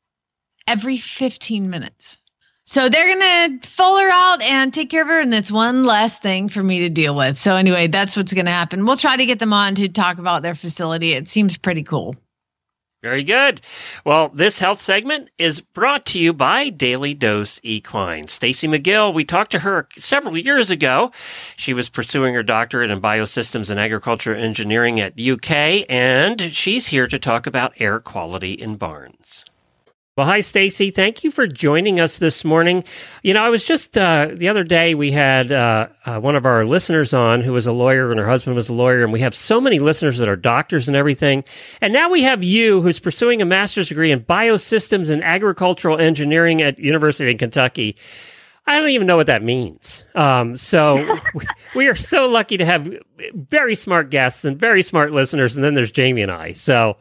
[0.66, 2.18] every 15 minutes.
[2.66, 6.18] So they're gonna full her out and take care of her, and that's one less
[6.18, 7.38] thing for me to deal with.
[7.38, 8.84] So anyway, that's what's gonna happen.
[8.84, 11.12] We'll try to get them on to talk about their facility.
[11.12, 12.14] It seems pretty cool.
[13.08, 13.62] Very good.
[14.04, 18.26] Well, this health segment is brought to you by Daily Dose Equine.
[18.26, 21.10] Staci McGill, we talked to her several years ago.
[21.56, 27.06] She was pursuing her doctorate in biosystems and agriculture engineering at UK, and she's here
[27.06, 29.46] to talk about air quality in barns.
[30.18, 30.92] Well, hi, Staci.
[30.92, 32.82] Thank you for joining us this morning.
[33.22, 36.44] You know, I was just uh, the other day we had uh, uh, one of
[36.44, 39.20] our listeners on who was a lawyer and her husband was a lawyer, and we
[39.20, 41.44] have so many listeners that are doctors and everything.
[41.80, 46.62] And now we have you who's pursuing a master's degree in biosystems and agricultural engineering
[46.62, 47.94] at University of Kentucky.
[48.66, 50.02] I don't even know what that means.
[50.16, 50.96] Um, so
[51.32, 52.92] we, we are so lucky to have
[53.34, 56.54] very smart guests and very smart listeners, and then there's Jamie and I.
[56.54, 56.96] So.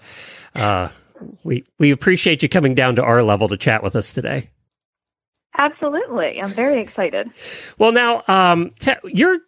[1.44, 4.50] We we appreciate you coming down to our level to chat with us today.
[5.60, 6.40] Absolutely.
[6.40, 7.32] I'm very excited.
[7.80, 9.40] Well, now um, te- you're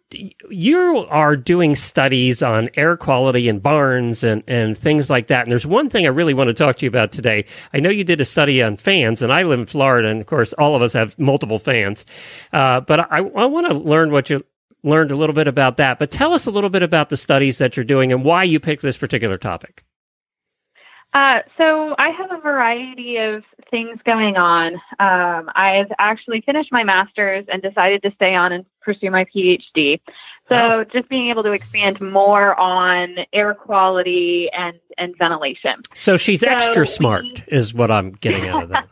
[0.50, 5.42] you are doing studies on air quality in barns and and things like that.
[5.42, 7.44] And there's one thing I really want to talk to you about today.
[7.72, 10.26] I know you did a study on fans, and I live in Florida, and of
[10.26, 12.04] course, all of us have multiple fans.
[12.52, 14.44] Uh, but I, I want to learn what you
[14.82, 16.00] learned a little bit about that.
[16.00, 18.58] But tell us a little bit about the studies that you're doing and why you
[18.58, 19.84] picked this particular topic.
[21.12, 24.74] Uh, so I have a variety of things going on.
[25.00, 30.00] Um, I've actually finished my master's and decided to stay on and pursue my PhD.
[30.48, 36.40] So just being able to expand more on air quality and, and ventilation, So she's
[36.40, 38.88] So extra we- smart, is what I'm getting out of that.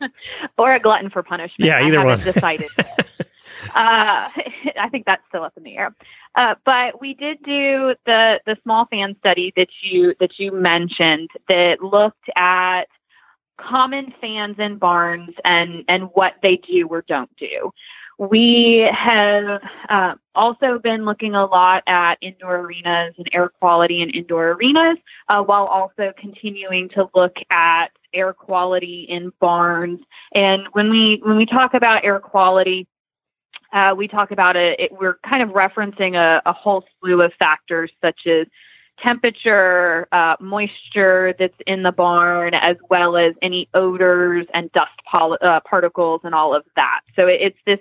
[0.58, 1.66] or a glutton for punishment.
[1.68, 2.20] Yeah, either one.
[2.20, 2.68] decided.
[2.78, 2.84] uh,
[3.74, 5.94] I think that's still up in the air.
[6.36, 11.30] Uh, but we did do the the small fan study that you that you mentioned
[11.48, 12.84] that looked at
[13.58, 17.72] common fans in barns and and what they do or don't do.
[18.18, 24.08] We have uh, also been looking a lot at indoor arenas and air quality in
[24.10, 24.96] indoor arenas,
[25.28, 30.00] uh, while also continuing to look at air quality in barns.
[30.32, 32.86] And when we when we talk about air quality,
[33.72, 37.32] uh, we talk about it, it, We're kind of referencing a, a whole slew of
[37.34, 38.46] factors such as
[39.02, 45.38] temperature, uh, moisture that's in the barn, as well as any odors and dust pol-
[45.42, 47.00] uh, particles and all of that.
[47.14, 47.80] So it, it's this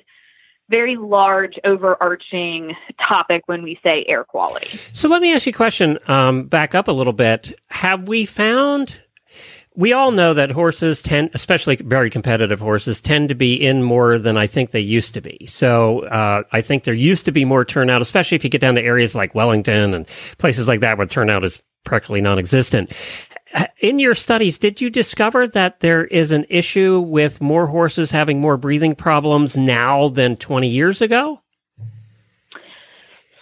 [0.67, 4.79] very large, overarching topic when we say air quality.
[4.93, 5.99] So let me ask you a question.
[6.07, 7.57] Um, back up a little bit.
[7.69, 8.99] Have we found
[9.75, 14.17] we all know that horses tend, especially very competitive horses, tend to be in more
[14.17, 15.45] than I think they used to be.
[15.47, 18.75] So uh, I think there used to be more turnout, especially if you get down
[18.75, 20.05] to areas like Wellington and
[20.37, 22.93] places like that where turnout is practically non-existent.
[23.79, 28.41] In your studies, did you discover that there is an issue with more horses having
[28.41, 31.39] more breathing problems now than 20 years ago?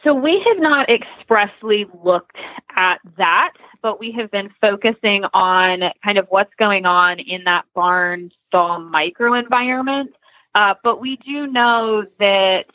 [0.03, 2.35] So we have not expressly looked
[2.75, 7.65] at that, but we have been focusing on kind of what's going on in that
[7.75, 10.07] barn stall microenvironment.
[10.55, 12.67] Uh, but we do know that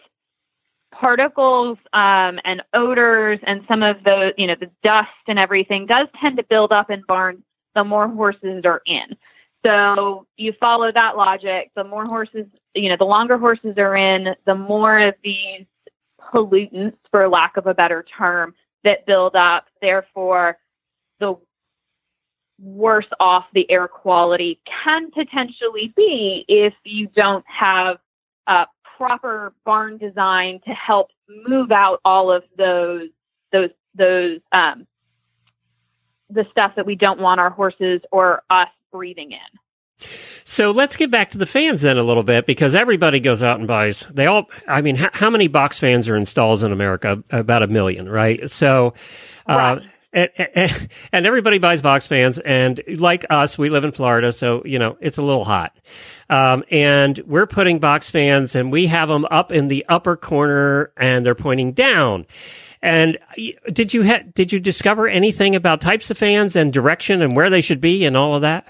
[0.92, 6.08] particles um, and odors and some of the, you know, the dust and everything does
[6.20, 7.42] tend to build up in barns
[7.74, 9.16] the more horses are in.
[9.64, 11.70] So you follow that logic.
[11.74, 15.64] The more horses, you know, the longer horses are in, the more of these
[16.20, 19.66] pollutants, for lack of a better term, that build up.
[19.80, 20.58] Therefore,
[21.20, 21.36] the
[22.60, 27.98] worse off the air quality can potentially be if you don't have
[28.46, 31.10] a proper barn design to help
[31.46, 33.08] move out all of those
[33.52, 34.86] those those um,
[36.30, 40.08] the stuff that we don't want our horses or us breathing in.
[40.44, 43.58] So let's get back to the fans then a little bit because everybody goes out
[43.58, 44.06] and buys.
[44.10, 47.22] They all, I mean, h- how many box fans are installed in America?
[47.30, 48.48] About a million, right?
[48.50, 48.94] So,
[49.48, 49.82] uh, right.
[50.12, 52.38] And, and, and, everybody buys box fans.
[52.38, 55.76] And like us, we live in Florida, so you know it's a little hot.
[56.30, 60.92] Um, and we're putting box fans, and we have them up in the upper corner,
[60.96, 62.26] and they're pointing down.
[62.80, 63.18] And
[63.72, 67.50] did you ha- did you discover anything about types of fans and direction and where
[67.50, 68.66] they should be and all of that?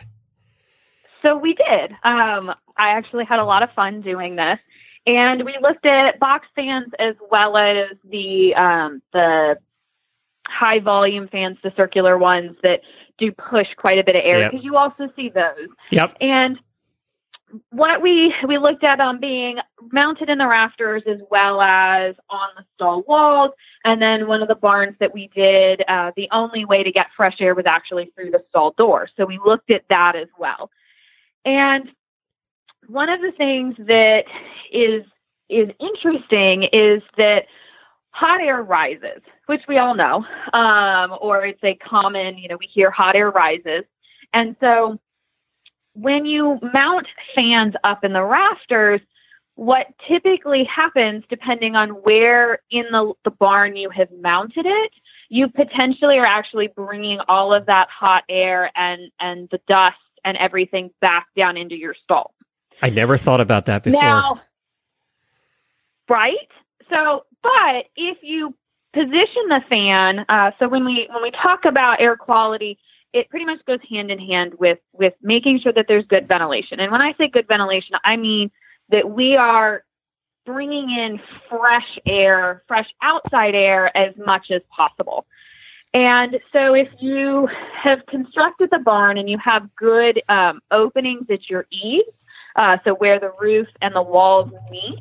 [1.22, 1.92] So we did.
[2.05, 4.59] Um, I actually had a lot of fun doing this,
[5.07, 9.59] and we looked at box fans as well as the um, the
[10.48, 12.80] high volume fans, the circular ones that
[13.18, 14.64] do push quite a bit of air because yep.
[14.64, 15.68] you also see those.
[15.90, 16.16] Yep.
[16.20, 16.58] And
[17.70, 19.58] what we we looked at on um, being
[19.90, 23.52] mounted in the rafters as well as on the stall walls
[23.84, 27.06] and then one of the barns that we did uh, the only way to get
[27.16, 30.70] fresh air was actually through the stall door so we looked at that as well
[31.46, 31.90] and
[32.87, 34.26] one of the things that
[34.70, 35.04] is
[35.48, 37.46] is interesting is that
[38.11, 42.66] hot air rises, which we all know, um, or it's a common, you know, we
[42.66, 43.85] hear hot air rises.
[44.33, 44.99] And so
[45.94, 49.01] when you mount fans up in the rafters,
[49.55, 54.92] what typically happens, depending on where in the, the barn you have mounted it,
[55.29, 60.37] you potentially are actually bringing all of that hot air and, and the dust and
[60.38, 62.35] everything back down into your stall.
[62.81, 64.01] I never thought about that before.
[64.01, 64.40] Now,
[66.09, 66.49] right?
[66.90, 68.55] So, but if you
[68.92, 72.79] position the fan, uh, so when we when we talk about air quality,
[73.12, 76.81] it pretty much goes hand in hand with with making sure that there's good ventilation.
[76.81, 78.51] And when I say good ventilation, I mean
[78.90, 79.85] that we are
[80.44, 85.27] bringing in fresh air, fresh outside air as much as possible.
[85.94, 91.48] And so, if you have constructed the barn and you have good um, openings at
[91.48, 92.09] your eaves,
[92.57, 94.98] uh, so where the roof and the walls meet,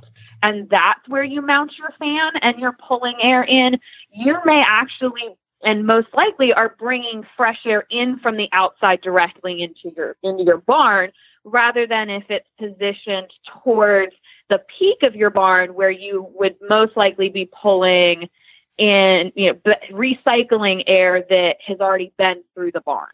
[0.47, 3.79] and that's where you mount your fan and you're pulling air in,
[4.13, 9.61] you may actually and most likely are bringing fresh air in from the outside directly
[9.61, 11.11] into your into your barn
[11.43, 13.27] rather than if it's positioned
[13.63, 14.13] towards
[14.49, 18.29] the peak of your barn where you would most likely be pulling
[18.77, 23.09] in you know recycling air that has already been through the barn.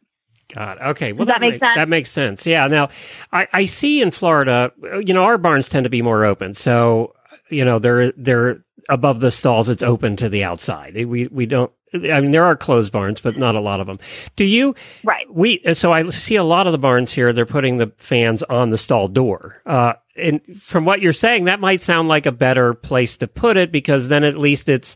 [0.54, 0.78] God.
[0.82, 1.14] Okay.
[1.14, 1.76] Well, Does that, that make sense?
[1.76, 2.46] That makes sense.
[2.46, 2.68] Yeah.
[2.68, 2.90] Now,
[3.32, 4.72] I, I see in Florida,
[5.04, 6.54] you know, our barns tend to be more open.
[6.54, 7.14] So,
[7.54, 9.70] you know, they're they're above the stalls.
[9.70, 10.96] It's open to the outside.
[10.96, 11.72] We we don't.
[11.94, 14.00] I mean, there are closed barns, but not a lot of them.
[14.36, 14.76] Do you?
[15.04, 15.32] Right.
[15.32, 17.34] We so I see a lot of the barns here.
[17.34, 19.62] They're putting the fans on the stall door.
[19.66, 23.58] Uh, and from what you're saying, that might sound like a better place to put
[23.58, 24.96] it because then at least it's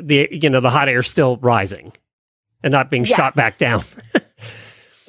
[0.00, 1.92] the you know the hot air still rising
[2.62, 3.84] and not being shot back down.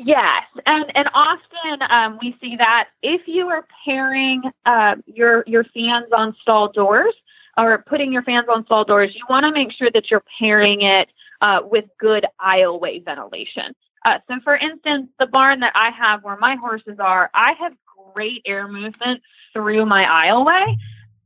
[0.01, 5.65] Yes, and and often um, we see that if you are pairing uh, your your
[5.65, 7.13] fans on stall doors
[7.57, 10.83] or putting your fans on stall doors, you want to make sure that you're pairing
[10.83, 11.09] it
[11.41, 13.75] uh, with good aisleway ventilation.
[14.05, 17.73] Uh, so, for instance, the barn that I have where my horses are, I have
[18.13, 19.21] great air movement
[19.51, 20.77] through my aisleway,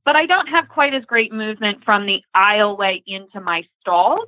[0.04, 4.28] but I don't have quite as great movement from the aisleway into my stalls.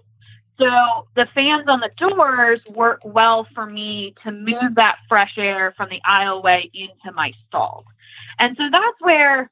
[0.58, 5.74] So the fans on the doors work well for me to move that fresh air
[5.76, 7.86] from the aisleway into my stalls.
[8.40, 9.52] And so that's where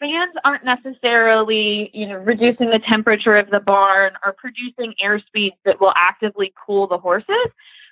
[0.00, 5.56] fans aren't necessarily, you know, reducing the temperature of the barn or producing air speeds
[5.64, 7.46] that will actively cool the horses,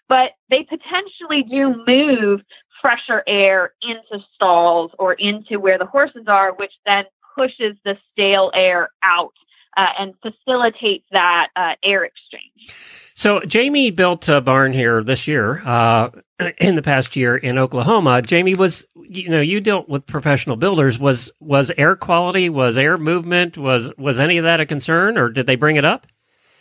[0.08, 2.42] but they potentially do move
[2.82, 7.04] fresher air into stalls or into where the horses are, which then
[7.36, 9.34] pushes the stale air out
[9.81, 12.74] uh, and facilitates that uh, air exchange.
[13.14, 16.11] So Jamie built a barn here this year, uh,
[16.59, 18.20] in the past year in Oklahoma.
[18.20, 20.99] Jamie was, you know, you dealt with professional builders.
[20.99, 25.31] Was was air quality, was air movement, was was any of that a concern, or
[25.31, 26.07] did they bring it up?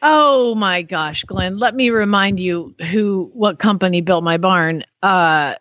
[0.02, 1.58] Oh my gosh, Glenn!
[1.58, 4.86] Let me remind you who, what company built my barn.
[5.04, 5.56] Uh,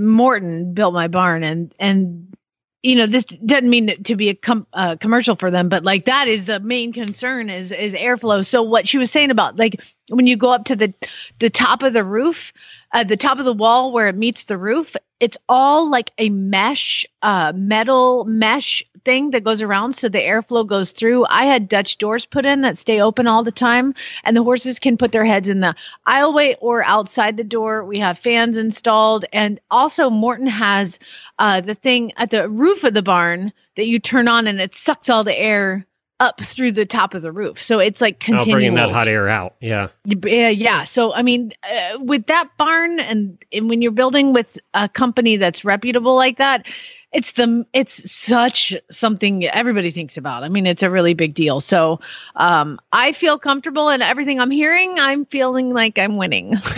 [0.00, 2.35] Morton built my barn, and and
[2.82, 6.04] you know this doesn't mean to be a com- uh, commercial for them but like
[6.04, 8.44] that is the main concern is is airflow.
[8.44, 10.92] So what she was saying about like when you go up to the
[11.38, 12.52] the top of the roof
[12.96, 16.28] uh, the top of the wall where it meets the roof it's all like a
[16.30, 21.24] mesh uh metal mesh thing that goes around so the airflow goes through.
[21.30, 23.94] I had Dutch doors put in that stay open all the time,
[24.24, 25.74] and the horses can put their heads in the
[26.08, 27.84] aisleway or outside the door.
[27.84, 30.98] We have fans installed, and also Morton has
[31.38, 34.74] uh, the thing at the roof of the barn that you turn on, and it
[34.74, 35.86] sucks all the air
[36.18, 37.60] up through the top of the roof.
[37.60, 38.48] So it's like continuous.
[38.48, 39.54] Oh, bringing that hot air out.
[39.60, 39.88] Yeah.
[40.04, 40.48] Yeah.
[40.48, 40.84] Yeah.
[40.84, 45.36] So, I mean, uh, with that barn and, and when you're building with a company
[45.36, 46.66] that's reputable like that,
[47.12, 50.42] it's the it's such something everybody thinks about.
[50.42, 51.60] I mean, it's a really big deal.
[51.60, 52.00] So
[52.34, 56.54] um, I feel comfortable, and everything I'm hearing, I'm feeling like I'm winning.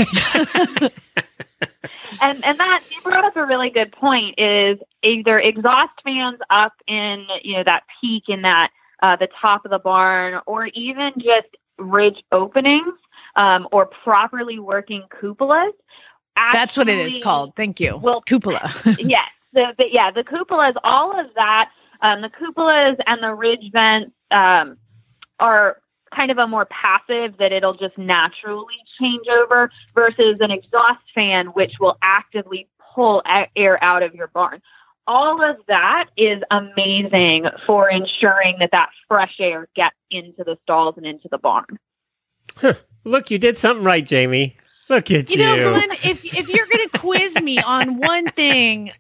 [2.21, 4.35] and and that you brought up a really good point.
[4.39, 8.71] Is either exhaust fans up in you know that peak in that
[9.01, 12.95] uh, the top of the barn, or even just ridge openings,
[13.37, 15.73] um, or properly working cupolas.
[16.53, 17.57] That's what it is called.
[17.57, 17.97] Thank you.
[17.97, 18.73] Well, cupola.
[18.99, 21.71] yes, the, the yeah, the cupolas, all of that,
[22.01, 24.77] um, the cupolas and the ridge vents um,
[25.41, 25.79] are
[26.15, 31.49] kind of a more passive that it'll just naturally change over versus an exhaust fan,
[31.49, 33.23] which will actively pull
[33.57, 34.63] air out of your barn.
[35.09, 40.99] All of that is amazing for ensuring that that fresh air gets into the stalls
[40.99, 41.79] and into the barn.
[42.57, 42.75] Huh.
[43.05, 44.55] Look, you did something right, Jamie.
[44.91, 45.39] Look at you.
[45.39, 48.91] You know, Glenn, if if you're going to quiz me on one thing,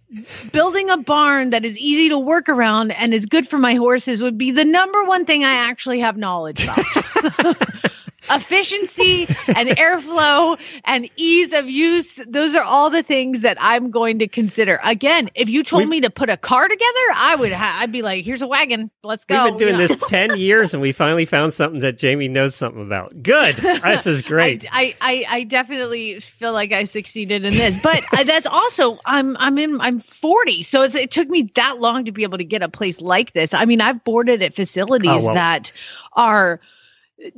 [0.50, 4.22] building a barn that is easy to work around and is good for my horses
[4.22, 7.56] would be the number one thing I actually have knowledge about.
[8.31, 12.16] efficiency and airflow and ease of use.
[12.29, 14.81] Those are all the things that i'm going to consider.
[14.85, 17.93] Again if you told we've, me to put a car together i would ha- i'd
[17.93, 18.91] be like here's a wagon.
[19.03, 19.45] Let's go.
[19.45, 19.95] we've been doing you know?
[19.95, 23.22] this 10 years and we finally found something that jamie knows something about.
[23.22, 23.57] Good.
[23.57, 24.64] This is great.
[24.72, 29.37] I, I i definitely feel like i succeeded in this but uh, that's also i'm
[29.39, 32.45] i'm in i'm 40 so it's it took me that long to be able to
[32.45, 33.55] get a place like this.
[33.55, 35.35] I mean i've boarded at facilities oh, well.
[35.35, 35.72] that
[36.14, 36.61] are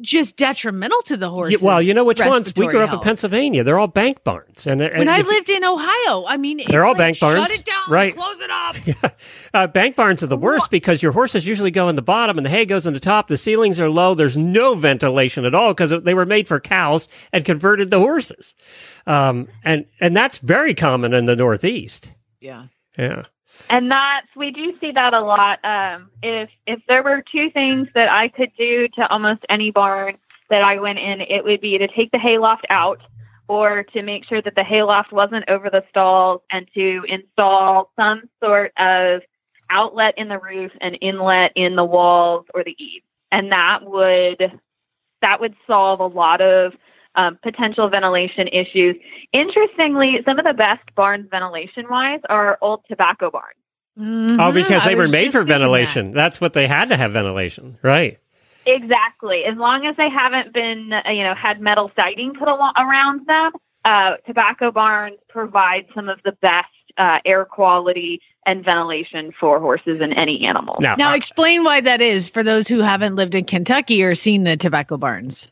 [0.00, 1.62] just detrimental to the horses.
[1.62, 2.52] Yeah, well, you know which ones?
[2.54, 3.02] We grew up health.
[3.02, 3.64] in Pennsylvania.
[3.64, 4.66] They're all bank barns.
[4.66, 7.40] And, and when I lived in Ohio, I mean, they're all like, bank barns.
[7.40, 7.82] Shut it down.
[7.88, 8.14] Right.
[8.14, 8.86] Close it up.
[8.86, 9.10] yeah.
[9.54, 12.44] uh, bank barns are the worst because your horses usually go in the bottom and
[12.44, 13.28] the hay goes in the top.
[13.28, 14.14] The ceilings are low.
[14.14, 18.54] There's no ventilation at all because they were made for cows and converted to horses.
[19.06, 22.10] Um, and and that's very common in the Northeast.
[22.40, 22.66] Yeah.
[22.98, 23.24] Yeah
[23.68, 25.64] and that's we do see that a lot.
[25.64, 30.16] Um, if if there were two things that I could do to almost any barn
[30.48, 33.00] that I went in, it would be to take the hayloft out,
[33.48, 38.22] or to make sure that the hayloft wasn't over the stalls, and to install some
[38.42, 39.22] sort of
[39.68, 44.61] outlet in the roof and inlet in the walls or the eaves, and that would
[45.22, 46.74] that would solve a lot of
[47.14, 48.96] um, potential ventilation issues.
[49.32, 53.56] Interestingly, some of the best barns ventilation wise are old tobacco barns.
[53.98, 54.40] Mm-hmm.
[54.40, 56.12] Oh, because they were made for ventilation.
[56.12, 56.14] That.
[56.14, 58.18] That's what they had to have ventilation, right?
[58.66, 59.44] Exactly.
[59.44, 63.26] As long as they haven't been, uh, you know, had metal siding put al- around
[63.26, 63.52] them,
[63.84, 70.00] uh, tobacco barns provide some of the best uh, air quality and ventilation for horses
[70.00, 70.76] and any animal.
[70.80, 74.44] Now, now, explain why that is for those who haven't lived in Kentucky or seen
[74.44, 75.50] the tobacco barns.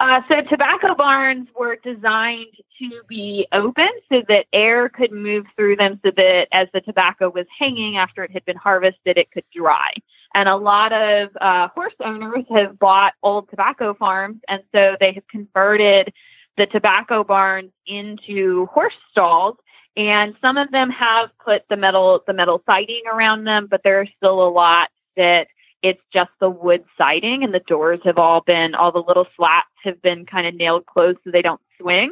[0.00, 5.76] Uh, so tobacco barns were designed to be open so that air could move through
[5.76, 9.44] them so that as the tobacco was hanging after it had been harvested, it could
[9.54, 9.92] dry.
[10.34, 15.12] And a lot of uh, horse owners have bought old tobacco farms, and so they
[15.12, 16.12] have converted
[16.56, 19.56] the tobacco barns into horse stalls.
[19.96, 24.00] And some of them have put the metal the metal siding around them, but there
[24.00, 25.46] are still a lot that
[25.84, 29.68] it's just the wood siding and the doors have all been all the little slats
[29.84, 32.10] have been kind of nailed closed so they don't swing.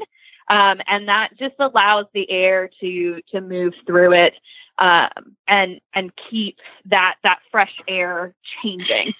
[0.49, 4.35] Um, and that just allows the air to to move through it
[4.79, 9.15] um, and and keep that that fresh air changing.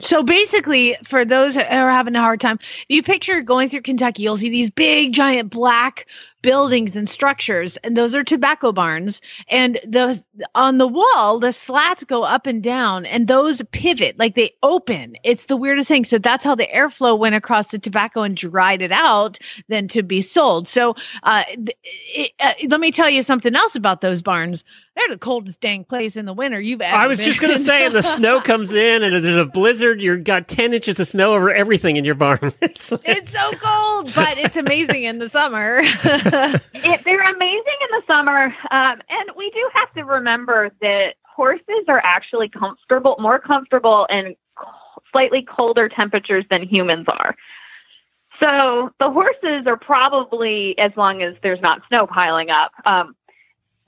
[0.00, 4.22] So basically, for those who are having a hard time, you picture going through Kentucky,
[4.22, 6.06] you'll see these big, giant black
[6.42, 9.20] buildings and structures, and those are tobacco barns.
[9.48, 10.24] And those
[10.54, 15.16] on the wall, the slats go up and down, and those pivot like they open.
[15.24, 16.04] It's the weirdest thing.
[16.04, 20.02] So that's how the airflow went across the tobacco and dried it out, then to
[20.02, 20.68] be sold.
[20.68, 24.64] So uh, it, uh, let me tell you something else about those barns.
[24.96, 26.96] They're the coldest dang place in the winter you've ever.
[26.96, 27.64] I was just going to been.
[27.64, 30.02] say, the snow comes in and there's a blizzard.
[30.02, 32.52] You've got 10 inches of snow over everything in your barn.
[32.60, 35.82] It's like- it's so cold, but it's amazing in the summer.
[36.74, 41.84] it, they're amazing in the summer um, and we do have to remember that horses
[41.88, 44.34] are actually comfortable more comfortable in
[45.12, 47.36] slightly colder temperatures than humans are
[48.40, 53.14] so the horses are probably as long as there's not snow piling up um,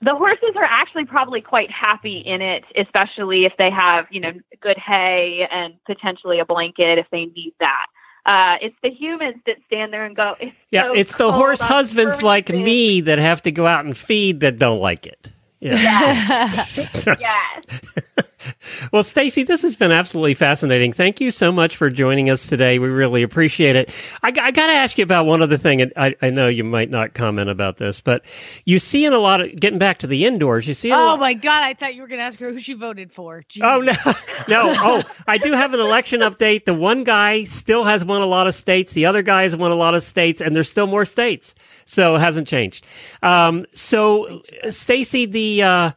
[0.01, 4.33] the horses are actually probably quite happy in it, especially if they have, you know,
[4.59, 7.85] good hay and potentially a blanket if they need that.
[8.25, 11.61] Uh, it's the humans that stand there and go, it's yeah, so it's the horse
[11.61, 15.27] husbands like me that have to go out and feed that don't like it.
[15.59, 15.75] Yeah.
[15.75, 17.05] Yes.
[17.19, 17.63] yes.
[18.91, 20.93] Well, Staci, this has been absolutely fascinating.
[20.93, 22.79] Thank you so much for joining us today.
[22.79, 23.89] We really appreciate it.
[24.23, 25.81] I, I got to ask you about one other thing.
[25.81, 28.23] and I, I know you might not comment about this, but
[28.65, 30.67] you see in a lot of getting back to the indoors.
[30.67, 31.19] You see oh lot.
[31.19, 31.63] my god!
[31.63, 33.43] I thought you were going to ask her who she voted for.
[33.61, 33.93] Oh no,
[34.47, 34.73] no!
[34.77, 36.65] Oh, I do have an election update.
[36.65, 38.93] The one guy still has won a lot of states.
[38.93, 42.15] The other guy has won a lot of states, and there's still more states, so
[42.15, 42.85] it hasn't changed.
[43.23, 45.91] Um, so, Staci, the uh,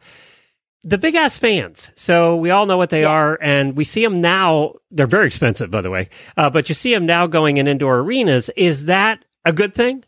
[0.85, 1.91] the big ass fans.
[1.95, 4.75] So we all know what they are, and we see them now.
[4.91, 7.99] They're very expensive, by the way, uh, but you see them now going in indoor
[7.99, 8.49] arenas.
[8.55, 10.03] Is that a good thing?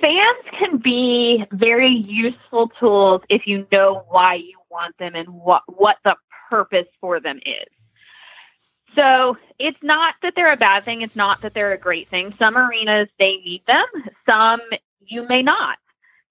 [0.00, 5.62] Fans can be very useful tools if you know why you want them and what,
[5.66, 6.16] what the
[6.50, 7.66] purpose for them is.
[8.96, 11.02] So it's not that they're a bad thing.
[11.02, 12.34] It's not that they're a great thing.
[12.38, 13.86] Some arenas, they need them.
[14.26, 14.60] Some
[15.00, 15.78] you may not.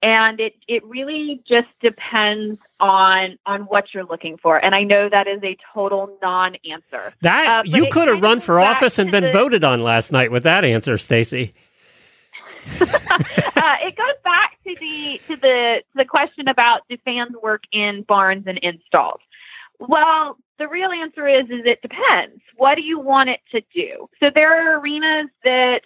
[0.04, 4.64] And it, it really just depends on on what you're looking for.
[4.64, 7.14] And I know that is a total non-answer.
[7.22, 10.32] That Uh, you could have run for office and been the- voted on last night
[10.32, 11.54] with that answer, Staci.
[12.82, 17.64] uh, it goes back to the to the to the question about do fans work
[17.72, 19.22] in barns and installs?
[19.80, 22.42] Well, the real answer is is it depends.
[22.58, 24.10] What do you want it to do?
[24.20, 25.84] So there are arenas that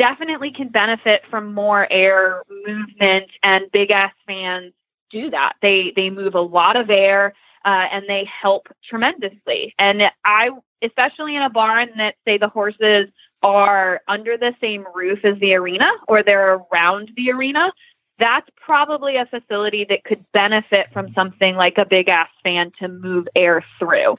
[0.00, 4.72] definitely can benefit from more air movement, and big ass fans
[5.10, 5.56] do that.
[5.60, 7.34] They they move a lot of air
[7.66, 9.74] uh, and they help tremendously.
[9.78, 13.08] And I, especially in a barn that say the horses
[13.42, 17.70] are under the same roof as the arena or they're around the arena,
[18.18, 22.88] that's probably a facility that could benefit from something like a big ass fan to
[22.88, 24.16] move air through.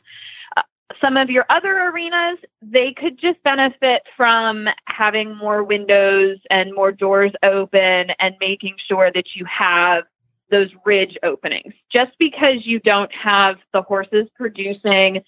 [0.99, 6.91] Some of your other arenas, they could just benefit from having more windows and more
[6.91, 10.03] doors open and making sure that you have
[10.49, 11.73] those ridge openings.
[11.89, 15.23] Just because you don't have the horses producing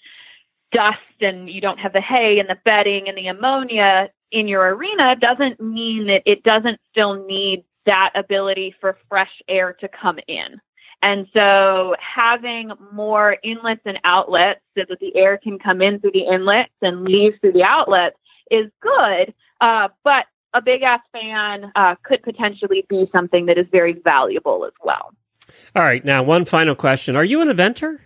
[0.71, 4.75] dust and you don't have the hay and the bedding and the ammonia in your
[4.75, 10.19] arena doesn't mean that it doesn't still need that ability for fresh air to come
[10.27, 10.59] in.
[11.01, 16.11] And so having more inlets and outlets so that the air can come in through
[16.13, 18.15] the inlets and leave through the outlets
[18.49, 19.33] is good.
[19.59, 24.65] Uh, but a big ass fan uh, could potentially be something that is very valuable
[24.65, 25.13] as well.
[25.75, 27.99] All right, now one final question: Are you an eventer?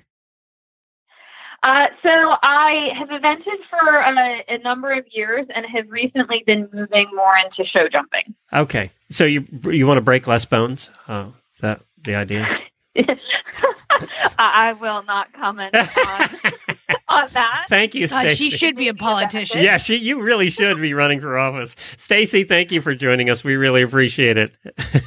[1.63, 6.69] Uh, so I have evented for a, a number of years and have recently been
[6.71, 8.35] moving more into show jumping.
[8.53, 10.89] Okay, so you you want to break less bones?
[11.07, 12.59] Uh, is that the idea?
[14.39, 15.85] I will not comment on,
[17.07, 17.65] on that.
[17.69, 18.35] Thank you, uh, God, Staci.
[18.35, 19.61] she should be a politician.
[19.61, 21.75] Yeah, she, you really should be running for office.
[21.95, 23.43] Staci, thank you for joining us.
[23.43, 24.53] We really appreciate it.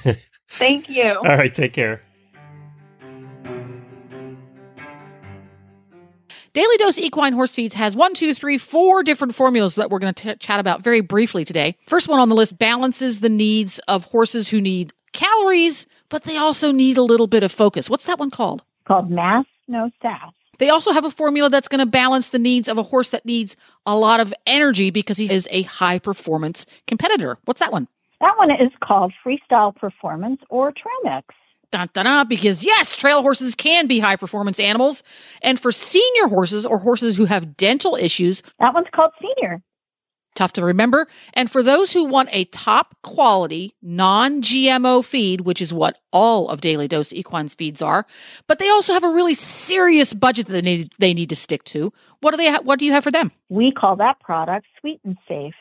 [0.58, 1.04] Thank you.
[1.04, 2.00] All right, take care.
[6.52, 10.12] Daily Dose Equine Horse Feeds has one, two, three, four different formulas that we're going
[10.12, 11.76] to chat about very briefly today.
[11.86, 16.36] First one on the list balances the needs of horses who need calories, but they
[16.36, 17.88] also need a little bit of focus.
[17.88, 18.62] What's that one called?
[18.86, 20.32] Called Mass No Sass.
[20.58, 23.24] They also have a formula that's going to balance the needs of a horse that
[23.24, 23.56] needs
[23.86, 27.38] a lot of energy because he is a high performance competitor.
[27.46, 27.88] What's that one?
[28.20, 31.34] That one is called Freestyle Performance or Trail Mix.
[31.70, 35.02] Dun, dun, dun, because yes, trail horses can be high performance animals.
[35.40, 39.62] And for senior horses or horses who have dental issues, That one's called Senior.
[40.34, 41.08] Tough to remember.
[41.34, 46.48] And for those who want a top quality, non GMO feed, which is what all
[46.48, 48.06] of Daily Dose Equines feeds are,
[48.46, 51.64] but they also have a really serious budget that they need, they need to stick
[51.64, 51.92] to.
[52.20, 52.50] What do they?
[52.50, 53.32] Ha- what do you have for them?
[53.48, 55.54] We call that product Sweet and Safe.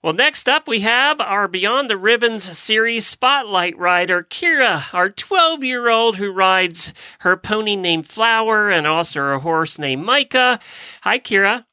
[0.00, 5.64] Well, next up, we have our Beyond the Ribbons series spotlight rider, Keira, our 12
[5.64, 10.60] year old who rides her pony named Flower and also a horse named Micah.
[11.02, 11.64] Hi, Keira.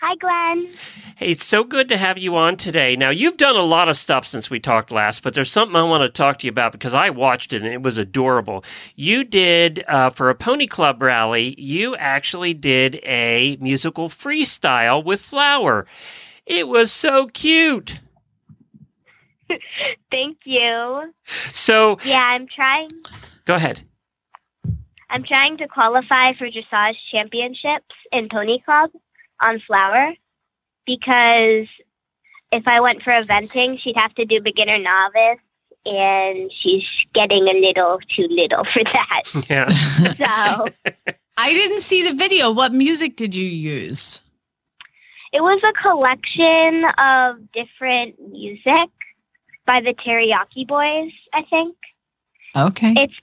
[0.00, 0.72] Hi, Glenn.
[1.16, 2.96] Hey, it's so good to have you on today.
[2.96, 5.82] Now, you've done a lot of stuff since we talked last, but there's something I
[5.82, 8.64] want to talk to you about because I watched it and it was adorable.
[8.96, 15.20] You did, uh, for a Pony Club rally, you actually did a musical freestyle with
[15.20, 15.86] Flower.
[16.46, 18.00] It was so cute.
[20.10, 21.12] Thank you.
[21.52, 22.90] So, Yeah, I'm trying.
[23.44, 23.82] go ahead.
[25.10, 28.90] I'm trying to qualify for dressage championships in Pony Club
[29.42, 30.14] on Flower
[30.86, 31.66] because
[32.50, 35.38] if I went for eventing, she'd have to do beginner novice,
[35.84, 39.22] and she's getting a little too little for that.
[39.50, 39.68] Yeah.
[40.16, 40.68] So
[41.36, 42.50] I didn't see the video.
[42.50, 44.21] What music did you use?
[45.32, 48.90] It was a collection of different music
[49.64, 51.76] by the Teriyaki Boyz, I think.
[52.54, 52.92] Okay.
[52.96, 53.14] It's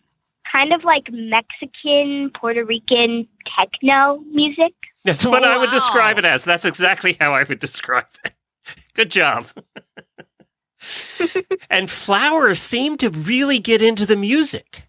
[0.51, 4.73] kind of like Mexican, Puerto Rican techno music.
[5.05, 6.43] That's what I would describe it as.
[6.43, 8.33] That's exactly how I would describe it.
[8.93, 9.45] Good job.
[11.69, 14.83] and flowers seem to really get into the music.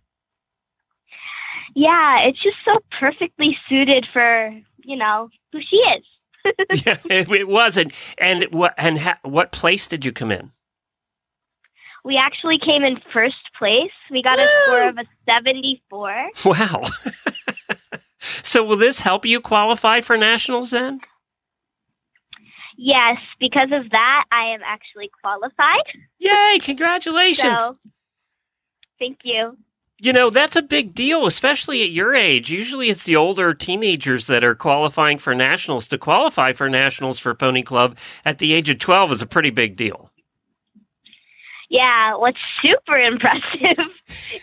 [1.75, 6.05] Yeah, it's just so perfectly suited for, you know, who she is.
[6.87, 7.93] yeah, it, it wasn't.
[8.19, 10.53] and what and ha, what place did you come in?
[12.05, 13.91] We actually came in first place.
[14.11, 16.31] We got a score of a 74.
[16.47, 16.85] Wow.
[18.43, 21.01] so will this help you qualify for nationals then?
[22.79, 25.83] Yes, because of that, I am actually qualified.
[26.19, 26.59] Yay!
[26.63, 27.59] Congratulations.
[27.59, 27.77] So,
[28.99, 29.59] thank you.
[30.03, 32.51] You know, that's a big deal, especially at your age.
[32.51, 35.87] Usually it's the older teenagers that are qualifying for nationals.
[35.89, 39.51] To qualify for nationals for Pony Club at the age of 12 is a pretty
[39.51, 40.11] big deal.
[41.69, 43.79] Yeah, what's super impressive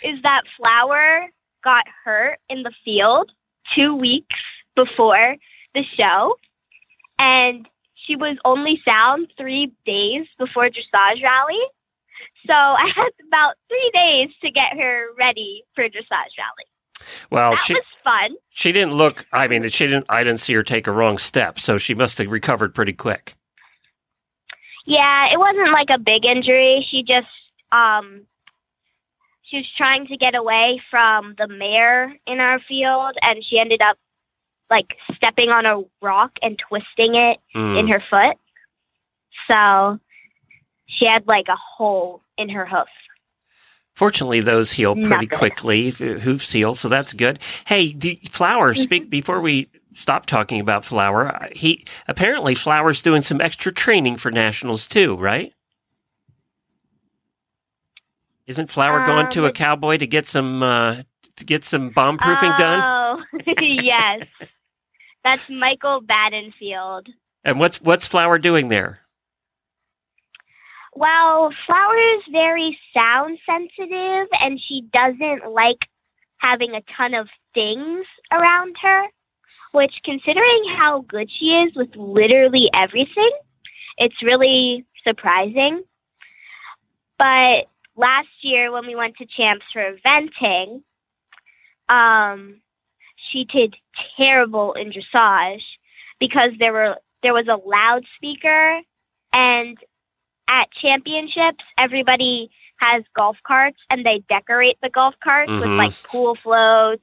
[0.03, 1.27] is that Flower
[1.63, 3.31] got hurt in the field
[3.73, 4.39] two weeks
[4.75, 5.37] before
[5.73, 6.37] the show,
[7.17, 11.59] and she was only sound three days before dressage rally.
[12.45, 16.65] So I had about three days to get her ready for dressage rally.
[17.29, 18.35] Well, that she was fun.
[18.49, 19.25] she didn't look.
[19.31, 20.05] I mean, she didn't.
[20.09, 23.35] I didn't see her take a wrong step, so she must have recovered pretty quick.
[24.85, 26.85] Yeah, it wasn't like a big injury.
[26.89, 27.27] She just
[27.71, 28.21] um
[29.43, 33.81] she was trying to get away from the mare in our field and she ended
[33.81, 33.97] up
[34.69, 37.79] like stepping on a rock and twisting it Mm.
[37.79, 38.37] in her foot.
[39.49, 39.99] So
[40.87, 42.87] she had like a hole in her hoof.
[43.95, 45.29] Fortunately, those heal pretty Nothing.
[45.29, 45.87] quickly.
[45.87, 47.39] f- Hoofs heal, so that's good.
[47.65, 51.35] Hey, do, Flower, speak before we stop talking about Flower.
[51.35, 55.51] uh, He apparently Flower's doing some extra training for nationals too, right?
[58.45, 61.01] Isn't Flower going to a Um, cowboy to get some uh,
[61.37, 62.81] to get some bomb proofing done?
[62.83, 63.23] Oh,
[63.59, 64.27] yes.
[65.23, 67.07] That's Michael Badenfield.
[67.43, 68.99] And what's what's Flower doing there?
[70.97, 75.87] Well, Flower is very sound sensitive and she doesn't like
[76.37, 79.05] having a ton of things around her,
[79.73, 83.29] which, considering how good she is with literally everything,
[83.99, 85.83] it's really surprising.
[87.19, 90.81] But last year, when we went to Champs for eventing,
[91.89, 92.59] um,
[93.17, 93.75] she did
[94.17, 95.63] terrible in dressage
[96.19, 98.81] because there were there was a loudspeaker
[99.31, 99.77] and
[100.47, 105.77] at championships, everybody has golf carts and they decorate the golf carts with Mhm.
[105.77, 107.01] like pool floats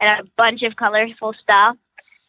[0.00, 1.76] and a bunch of colorful stuff.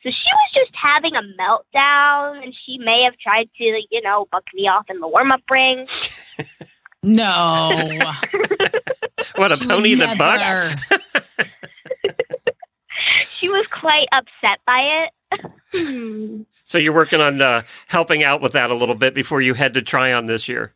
[0.03, 4.27] So she was just having a meltdown and she may have tried to, you know,
[4.31, 5.87] buck me off in the warm up ring.
[7.03, 7.69] No.
[9.35, 10.99] What a She pony would that bucks!
[13.39, 15.07] she was quite upset by
[15.73, 16.45] it.
[16.67, 19.73] So you're working on uh, helping out with that a little bit before you head
[19.75, 20.73] to Tryon this year.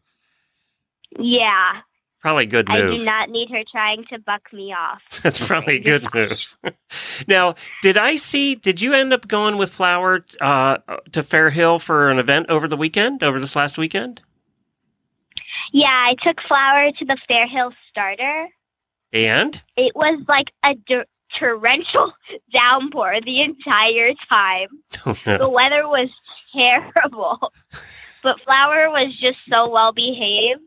[1.19, 1.81] yeah,
[2.21, 5.01] Probably good I do not need her trying to buck me off.
[5.23, 6.55] That's probably a good move.
[7.27, 8.55] now, did I see?
[8.55, 10.77] Did you end up going with Flower uh,
[11.11, 13.21] to Fair Hill for an event over the weekend?
[13.23, 14.21] Over this last weekend?
[15.73, 18.47] Yeah, I took Flower to the Fair Hill Starter.
[19.11, 20.75] And It was like a
[21.35, 22.13] torrential
[22.53, 24.67] downpour the entire time.
[25.05, 26.09] oh, The weather was
[26.55, 27.51] terrible,
[28.23, 30.61] but Flower was just so well behaved.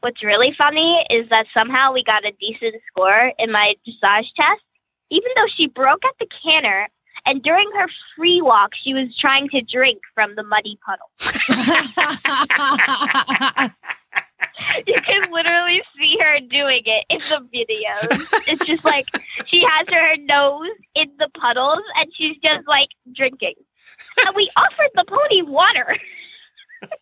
[0.00, 4.62] What's really funny is that somehow we got a decent score in my dressage test,
[5.10, 6.88] even though she broke at the canter.
[7.24, 11.10] And during her free walk, she was trying to drink from the muddy puddle.
[14.86, 18.48] You can literally see her doing it in the videos.
[18.48, 19.06] It's just like
[19.46, 23.54] she has her nose in the puddles and she's just like drinking.
[24.24, 25.94] And we offered the pony water.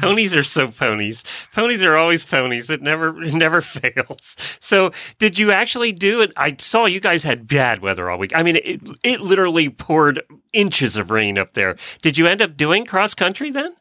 [0.00, 1.24] ponies are so ponies.
[1.52, 2.70] Ponies are always ponies.
[2.70, 4.36] It never it never fails.
[4.60, 6.32] So, did you actually do it?
[6.36, 8.32] I saw you guys had bad weather all week.
[8.34, 11.76] I mean, it it literally poured inches of rain up there.
[12.02, 13.74] Did you end up doing cross country then?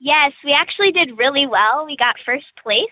[0.00, 1.84] Yes, we actually did really well.
[1.86, 2.86] We got first place.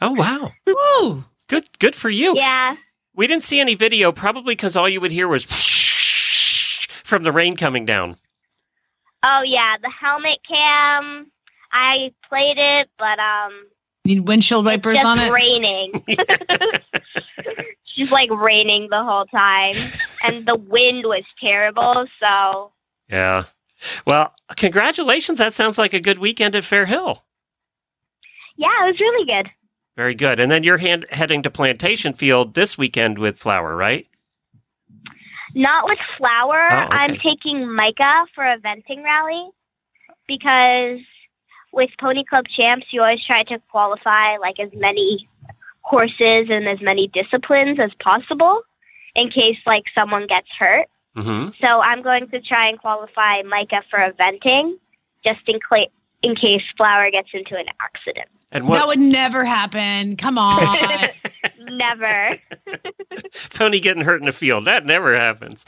[0.00, 1.24] Oh wow, Woo!
[1.48, 2.34] good good for you.
[2.36, 2.76] Yeah.
[3.14, 5.44] We didn't see any video, probably because all you would hear was
[7.04, 8.16] from the rain coming down.
[9.22, 11.30] Oh yeah, the helmet cam.
[11.70, 13.66] I played it, but um
[14.04, 15.30] Need windshield wipers just on it.
[15.30, 16.04] raining.
[17.84, 19.76] She's like raining the whole time.
[20.24, 22.72] And the wind was terrible, so
[23.08, 23.44] Yeah.
[24.06, 25.38] Well, congratulations.
[25.38, 27.24] That sounds like a good weekend at Fair Hill.
[28.56, 29.50] yeah, it was really good.
[29.96, 30.40] Very good.
[30.40, 34.06] And then you're hand, heading to Plantation Field this weekend with Flower, right?
[35.54, 36.68] Not with Flower.
[36.70, 36.88] Oh, okay.
[36.96, 39.50] I'm taking Micah for a venting rally
[40.26, 41.00] because
[41.72, 45.28] with Pony Club Champs, you always try to qualify like as many
[45.82, 48.62] horses and as many disciplines as possible
[49.14, 50.88] in case like someone gets hurt.
[51.16, 51.50] Mm-hmm.
[51.62, 54.78] So I'm going to try and qualify Micah for eventing
[55.24, 55.86] just in, cla
[56.22, 58.28] in case Flower gets into an accident.
[58.52, 60.16] And That would never happen.
[60.16, 60.60] Come on.
[61.60, 62.38] Never.
[63.54, 64.66] pony getting hurt in the field?
[64.66, 65.64] That never happens.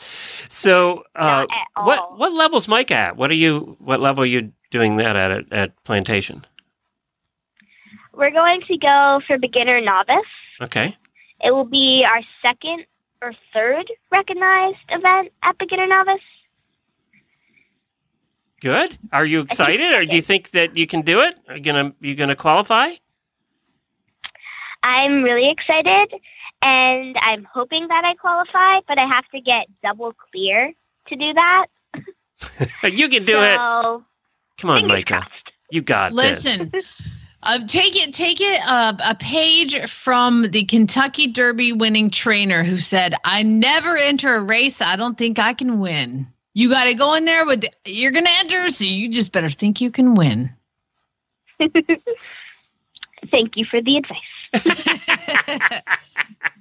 [0.49, 1.87] So, uh, Not at all.
[1.87, 3.17] what what level's Mike at?
[3.17, 3.77] What are you?
[3.79, 6.45] What level are you doing that at at, at Plantation?
[8.13, 10.19] We're going to go for beginner novice.
[10.61, 10.97] Okay.
[11.43, 12.87] It will be our second
[13.25, 16.21] or third recognized event at beginner novice.
[18.61, 18.97] Good.
[19.13, 21.37] Are you excited, or do you think that you can do it?
[21.49, 22.95] Are you gonna you gonna qualify?
[24.83, 26.13] I'm really excited
[26.63, 30.73] and I'm hoping that I qualify, but I have to get double clear
[31.09, 31.67] to do that.
[32.85, 33.57] you can do so, it.
[34.59, 35.13] Come on, fingers Micah.
[35.15, 35.53] crossed.
[35.71, 36.45] You got this.
[36.45, 36.73] Listen,
[37.45, 42.77] uh, take it, take it uh, a page from the Kentucky Derby winning trainer who
[42.77, 46.95] said, "I never enter a race I don't think I can win." You got to
[46.95, 50.15] go in there with you're going to enter, so you just better think you can
[50.15, 50.51] win.
[53.31, 54.21] Thank you for the advice.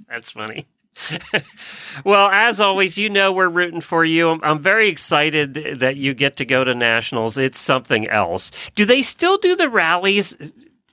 [0.10, 0.66] That's funny.
[2.06, 4.30] well, as always, you know we're rooting for you.
[4.30, 7.38] I'm, I'm very excited that you get to go to nationals.
[7.38, 8.52] It's something else.
[8.76, 10.36] Do they still do the rallies?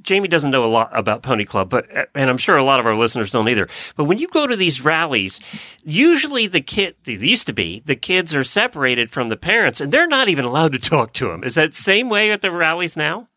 [0.02, 2.86] Jamie doesn't know a lot about Pony Club, but and I'm sure a lot of
[2.86, 3.68] our listeners don't either.
[3.96, 5.40] But when you go to these rallies,
[5.84, 9.92] usually the kid they used to be the kids are separated from the parents, and
[9.92, 11.44] they're not even allowed to talk to them.
[11.44, 13.28] Is that same way at the rallies now?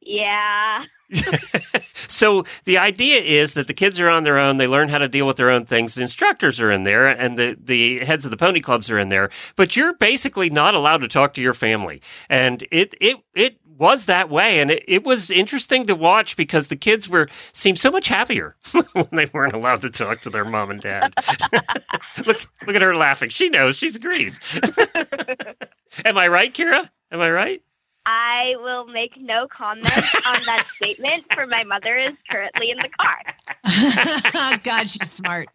[0.00, 0.84] Yeah.
[2.08, 4.56] so the idea is that the kids are on their own.
[4.56, 5.94] They learn how to deal with their own things.
[5.94, 9.08] The instructors are in there, and the the heads of the pony clubs are in
[9.08, 9.30] there.
[9.56, 14.04] But you're basically not allowed to talk to your family, and it it it was
[14.06, 17.90] that way, and it, it was interesting to watch because the kids were seemed so
[17.90, 18.54] much happier
[18.92, 21.12] when they weren't allowed to talk to their mom and dad.
[22.26, 23.30] look look at her laughing.
[23.30, 23.76] She knows.
[23.76, 24.38] She agrees.
[26.04, 26.88] Am I right, Keira?
[27.10, 27.62] Am I right?
[28.06, 29.86] I will make no comment
[30.26, 33.18] on that statement, for my mother is currently in the car.
[34.34, 35.48] oh, God, she's smart.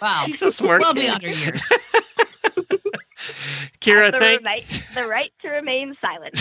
[0.00, 0.82] Wow, She's so smart.
[0.82, 1.00] well kid.
[1.00, 1.72] beyond her years.
[3.80, 4.64] Keira, the, thank right,
[4.94, 6.40] the right to remain silent.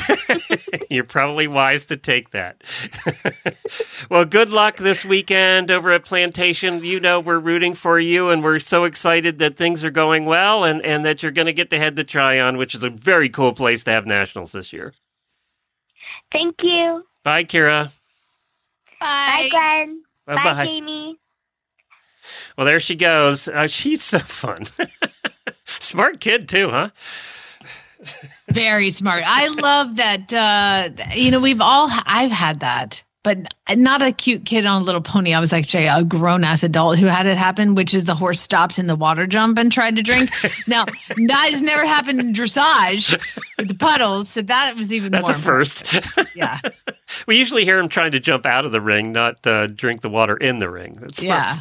[0.89, 2.63] You're probably wise to take that.
[4.09, 6.83] well, good luck this weekend over at Plantation.
[6.83, 10.63] You know, we're rooting for you, and we're so excited that things are going well
[10.63, 13.29] and, and that you're going to get to head to Tryon, which is a very
[13.29, 14.93] cool place to have nationals this year.
[16.31, 17.03] Thank you.
[17.23, 17.91] Bye, Keira.
[18.99, 20.03] Bye, Glenn.
[20.25, 20.65] Bye Bye, bye.
[20.65, 21.17] Jamie.
[22.57, 23.47] Well, there she goes.
[23.47, 24.65] Uh, she's so fun.
[25.65, 26.89] Smart kid, too, huh?
[28.51, 29.23] Very smart.
[29.25, 30.31] I love that.
[30.33, 34.85] Uh, you know, we've all, I've had that, but not a cute kid on a
[34.85, 35.33] little pony.
[35.33, 38.39] I was actually a grown ass adult who had it happen, which is the horse
[38.39, 40.29] stopped in the water jump and tried to drink.
[40.67, 43.11] now, that has never happened in dressage
[43.57, 44.29] with the puddles.
[44.29, 45.35] So that was even That's more.
[45.35, 45.93] a first.
[46.35, 46.59] Yeah.
[47.27, 50.09] we usually hear him trying to jump out of the ring, not uh, drink the
[50.09, 50.97] water in the ring.
[51.01, 51.53] That's Yeah.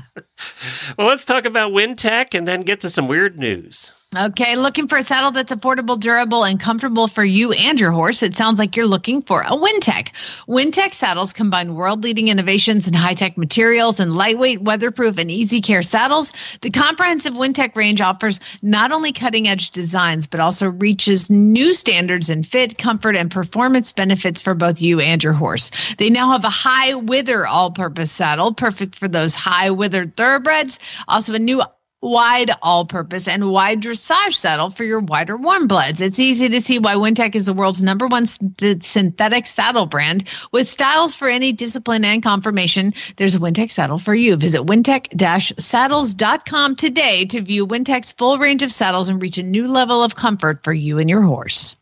[0.98, 3.92] well, let's talk about Wintec and then get to some weird news.
[4.14, 8.22] Okay, looking for a saddle that's affordable, durable, and comfortable for you and your horse.
[8.22, 10.12] It sounds like you're looking for a Wintec.
[10.46, 16.32] Wintec saddles combine world-leading innovations in high-tech materials and lightweight, weatherproof, and easy care saddles.
[16.62, 22.44] The comprehensive Wintec range offers not only cutting-edge designs, but also reaches new standards in
[22.44, 25.72] fit, comfort, and performance benefits for both you and your horse.
[25.98, 30.78] They now have a high wither all-purpose saddle, perfect for those high withered thoroughbreds.
[31.08, 31.60] Also, a new
[32.06, 36.00] wide all-purpose and wide dressage saddle for your wider warm bloods.
[36.00, 40.68] It's easy to see why Wintec is the world's number one synthetic saddle brand with
[40.68, 42.94] styles for any discipline and conformation.
[43.16, 44.36] There's a Wintec saddle for you.
[44.36, 50.02] Visit wintech-saddles.com today to view Wintec's full range of saddles and reach a new level
[50.02, 51.76] of comfort for you and your horse.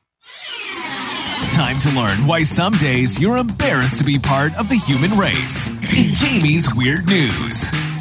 [1.53, 5.71] Time to learn why some days you're embarrassed to be part of the human race.
[5.71, 7.94] In Jamie's Weird News.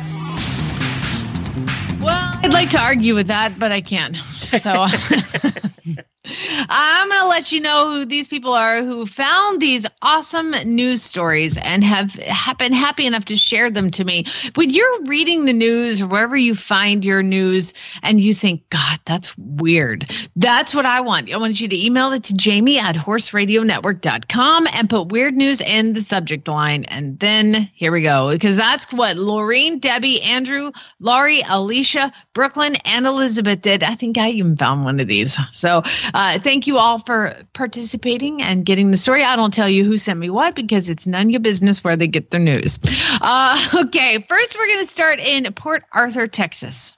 [2.44, 4.16] I'd like to argue with that, but I can't.
[4.18, 4.86] So
[6.26, 11.02] I'm going to let you know who these people are who found these awesome news
[11.02, 14.26] stories and have, have been happy enough to share them to me.
[14.56, 19.00] When you're reading the news or wherever you find your news and you think, God,
[19.06, 21.32] that's weird, that's what I want.
[21.32, 25.94] I want you to email it to jamie at horseradionetwork.com and put weird news in
[25.94, 26.86] the subject line.
[26.86, 33.06] And then here we go, because that's what Laureen, Debbie, Andrew, Laurie, Alicia, Brooklyn, and
[33.06, 33.84] Elizabeth did.
[33.84, 35.38] I think I even found one of these.
[35.52, 35.84] So
[36.14, 39.24] uh, thank you all for participating and getting the story.
[39.24, 41.96] I don't tell you who sent me what because it's none of your business where
[41.96, 42.80] they get their news.
[43.22, 46.96] Uh, okay, first we're going to start in Port Arthur, Texas.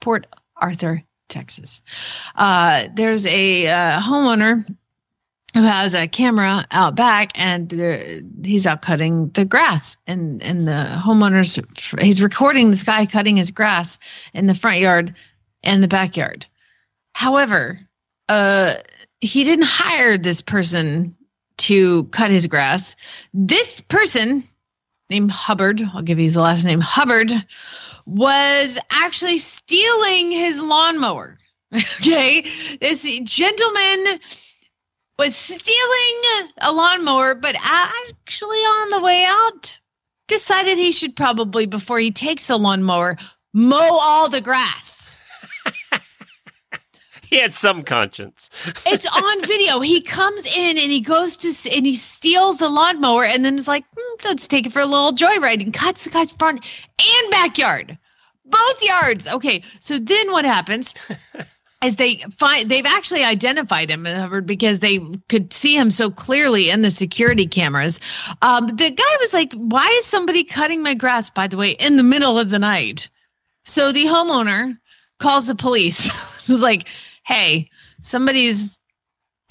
[0.00, 1.82] Port Arthur, Texas.
[2.36, 4.66] Uh, there's a uh, homeowner
[5.54, 7.70] who has a camera out back and
[8.44, 13.50] he's out cutting the grass and and the homeowners he's recording this guy cutting his
[13.50, 13.98] grass
[14.32, 15.14] in the front yard
[15.62, 16.46] and the backyard
[17.12, 17.78] however
[18.32, 18.74] uh
[19.20, 21.14] he didn't hire this person
[21.58, 22.96] to cut his grass.
[23.32, 24.48] This person
[25.10, 27.30] named hubbard i'll give you his last name hubbard
[28.06, 31.38] was actually stealing his lawnmower.
[32.00, 32.44] Okay?
[32.80, 34.20] This gentleman
[35.18, 39.78] was stealing a lawnmower, but actually on the way out,
[40.28, 43.16] decided he should probably, before he takes a lawnmower,
[43.54, 45.01] mow all the grass.
[47.32, 48.50] He had some conscience.
[48.84, 49.80] It's on video.
[49.80, 53.66] He comes in and he goes to and he steals the lawnmower and then is
[53.66, 57.30] like, "Hmm, let's take it for a little joyride and cuts the guy's front and
[57.30, 57.96] backyard,
[58.44, 59.26] both yards.
[59.26, 60.92] Okay, so then what happens?
[61.82, 66.68] As they find, they've actually identified him Hubbard, because they could see him so clearly
[66.68, 67.98] in the security cameras.
[68.42, 71.96] Um, the guy was like, "Why is somebody cutting my grass?" By the way, in
[71.96, 73.08] the middle of the night.
[73.64, 74.78] So the homeowner
[75.18, 76.10] calls the police.
[76.48, 76.88] was like,
[77.22, 77.70] "Hey,
[78.00, 78.78] somebody's."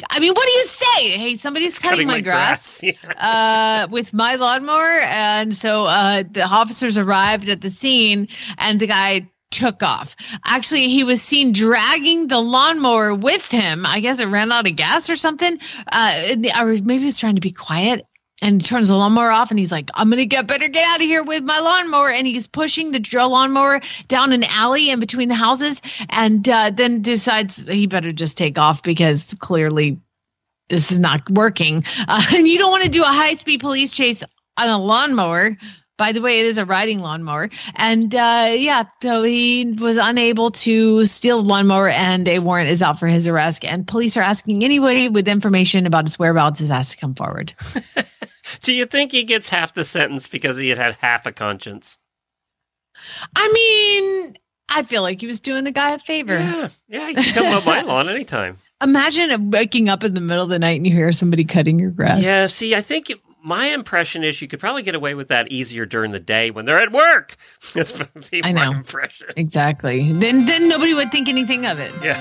[0.10, 1.10] I mean, what do you say?
[1.10, 2.82] Hey, somebody's cutting, my, grass
[3.18, 5.00] uh, with my lawnmower.
[5.04, 10.16] And so uh, the officers arrived at the scene and the guy took off.
[10.46, 13.86] Actually, he was seen dragging the lawnmower with him.
[13.86, 15.60] I guess it ran out of gas or something.
[15.92, 18.06] Uh, or maybe he was trying to be quiet.
[18.42, 21.00] And he turns the lawnmower off and he's like, I'm to get better get out
[21.00, 22.10] of here with my lawnmower.
[22.10, 26.72] And he's pushing the drill lawnmower down an alley in between the houses and uh,
[26.72, 30.00] then decides he better just take off because clearly
[30.70, 31.84] this is not working.
[32.08, 34.24] Uh, and you don't want to do a high speed police chase
[34.58, 35.56] on a lawnmower.
[35.98, 37.50] By the way, it is a riding lawnmower.
[37.76, 42.82] And uh, yeah, so he was unable to steal the lawnmower, and a warrant is
[42.82, 43.64] out for his arrest.
[43.64, 47.54] And police are asking anybody with information about his whereabouts is asked to come forward.
[48.62, 51.98] Do you think he gets half the sentence because he had had half a conscience?
[53.36, 54.34] I mean,
[54.70, 56.34] I feel like he was doing the guy a favor.
[56.34, 58.58] Yeah, yeah, you can come on my lawn anytime.
[58.82, 61.92] Imagine waking up in the middle of the night and you hear somebody cutting your
[61.92, 62.22] grass.
[62.22, 63.12] Yeah, see, I think
[63.44, 66.66] my impression is you could probably get away with that easier during the day when
[66.66, 67.38] they're at work.
[67.74, 67.94] That's
[68.44, 68.72] I my know.
[68.72, 69.28] impression.
[69.36, 70.12] Exactly.
[70.14, 71.92] Then then nobody would think anything of it.
[72.04, 72.18] Yeah.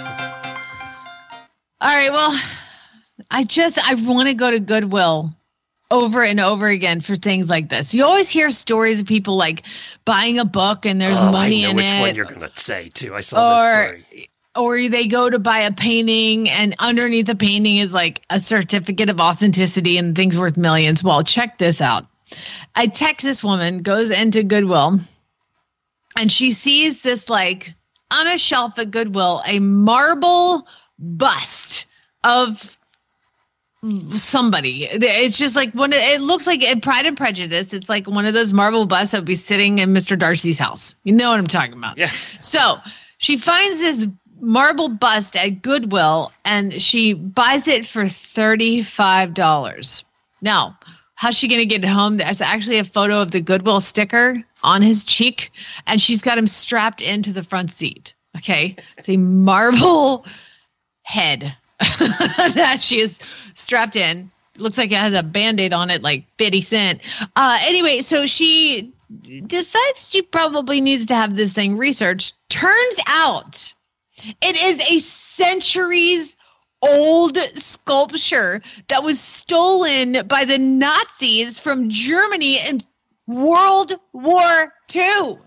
[1.81, 2.12] All right.
[2.12, 2.39] Well,
[3.31, 5.35] I just I want to go to Goodwill
[5.91, 7.95] over and over again for things like this.
[7.95, 9.64] You always hear stories of people like
[10.05, 12.01] buying a book and there's Oh, money I know in which it.
[12.01, 13.14] one you're going to say too.
[13.14, 13.66] I saw this
[14.05, 14.30] story.
[14.57, 19.11] or they go to buy a painting and underneath the painting is like a certificate
[19.11, 21.03] of authenticity and things worth millions.
[21.03, 22.07] Well, check this out.
[22.76, 25.01] A Texas woman goes into Goodwill
[26.16, 27.74] and she sees this like
[28.12, 30.66] on a shelf at Goodwill a marble
[30.99, 31.86] bust
[32.22, 32.76] of
[34.16, 34.85] somebody.
[34.91, 35.93] It's just like one.
[35.93, 37.72] of- It looks like in Pride and Prejudice.
[37.72, 40.18] It's like one of those marble busts that would be sitting in Mr.
[40.18, 40.95] Darcy's house.
[41.05, 41.97] You know what I'm talking about?
[41.97, 42.11] Yeah.
[42.41, 42.76] So
[43.18, 44.07] she finds this
[44.41, 50.05] marble bust at Goodwill and she buys it for $35.
[50.43, 50.78] Now,
[51.14, 52.16] how's she going to get it home?
[52.16, 55.51] There's actually a photo of the Goodwill sticker on his cheek
[55.87, 58.14] and she's got him strapped into the front seat.
[58.37, 58.76] Okay.
[58.97, 60.24] It's a marble
[61.03, 63.20] head that she is
[63.55, 64.30] strapped in.
[64.59, 67.01] Looks like it has a band aid on it, like 50 Cent.
[67.36, 68.92] Uh, anyway, so she
[69.46, 72.34] decides she probably needs to have this thing researched.
[72.48, 73.72] Turns out
[74.42, 76.36] it is a centuries
[76.82, 82.80] old sculpture that was stolen by the Nazis from Germany in
[83.26, 85.38] World War II.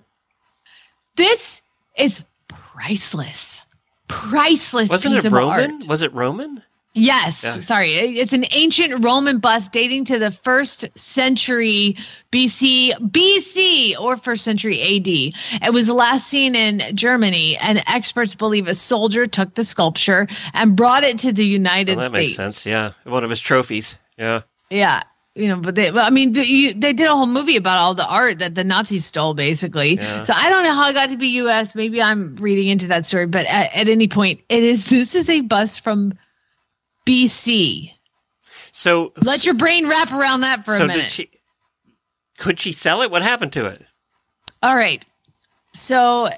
[1.16, 1.62] This
[1.98, 3.64] is priceless.
[4.08, 5.72] Priceless Wasn't piece it of Roman?
[5.72, 5.88] art.
[5.88, 6.63] Was it Roman?
[6.96, 7.60] Yes, Yeah.
[7.60, 7.94] sorry.
[8.20, 11.96] It's an ancient Roman bust dating to the first century
[12.32, 15.08] BC, BC or first century AD.
[15.66, 20.76] It was last seen in Germany, and experts believe a soldier took the sculpture and
[20.76, 22.38] brought it to the United Well, that States.
[22.38, 22.66] makes sense.
[22.66, 23.98] Yeah, one of his trophies.
[24.18, 24.42] Yeah.
[24.70, 25.02] Yeah.
[25.36, 28.08] You know, but they, well, I mean, they did a whole movie about all the
[28.08, 29.96] art that the Nazis stole, basically.
[29.96, 30.22] Yeah.
[30.22, 31.74] So I don't know how it got to be U.S.
[31.74, 34.92] Maybe I'm reading into that story, but at, at any point, it is.
[34.92, 36.14] This is a bust from
[37.06, 37.92] BC.
[38.72, 41.04] So Let your brain wrap around that for so a minute.
[41.04, 41.30] did she?
[42.38, 43.12] Could she sell it?
[43.12, 43.86] What happened to it?
[44.64, 45.06] All right.
[45.74, 46.30] So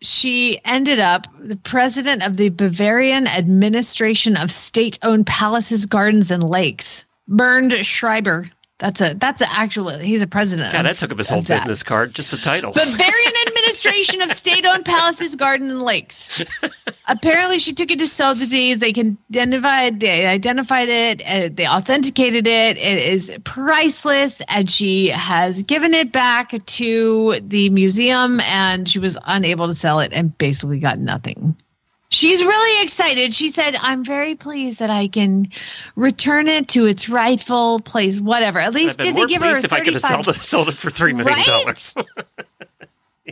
[0.00, 7.04] she ended up the president of the Bavarian Administration of State-Owned Palaces, Gardens, and Lakes.
[7.28, 8.50] Bernd Schreiber.
[8.78, 9.90] That's a that's an actual.
[9.90, 10.72] He's a president.
[10.72, 12.14] God, of- that took up his whole business card.
[12.14, 12.72] Just the title.
[12.72, 12.96] Bavarian
[13.86, 16.42] Administration of State-Owned Palaces, Gardens, and Lakes.
[17.08, 18.78] Apparently, she took it to Sotheby's.
[18.78, 20.00] They can identified.
[20.00, 21.22] They identified it.
[21.26, 22.76] Uh, they authenticated it.
[22.78, 28.40] It is priceless, and she has given it back to the museum.
[28.40, 31.56] And she was unable to sell it, and basically got nothing.
[32.10, 33.32] She's really excited.
[33.32, 35.48] She said, "I'm very pleased that I can
[35.96, 38.20] return it to its rightful place.
[38.20, 38.58] Whatever.
[38.58, 40.44] At least did they give her a pleased if I could have 35 sold it,
[40.44, 41.94] sold it for three million dollars.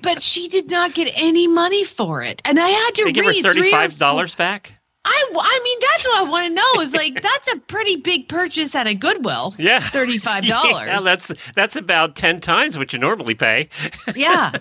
[0.03, 2.41] but she did not get any money for it.
[2.45, 4.75] And I had to they give her read three thirty-five dollars back.
[5.03, 6.83] I, I mean, that's what I want to know.
[6.83, 9.55] Is like that's a pretty big purchase at a Goodwill.
[9.61, 10.73] Yeah, thirty-five dollars.
[10.87, 13.71] Yeah, that's that's about ten times what you normally pay.
[14.15, 14.53] yeah,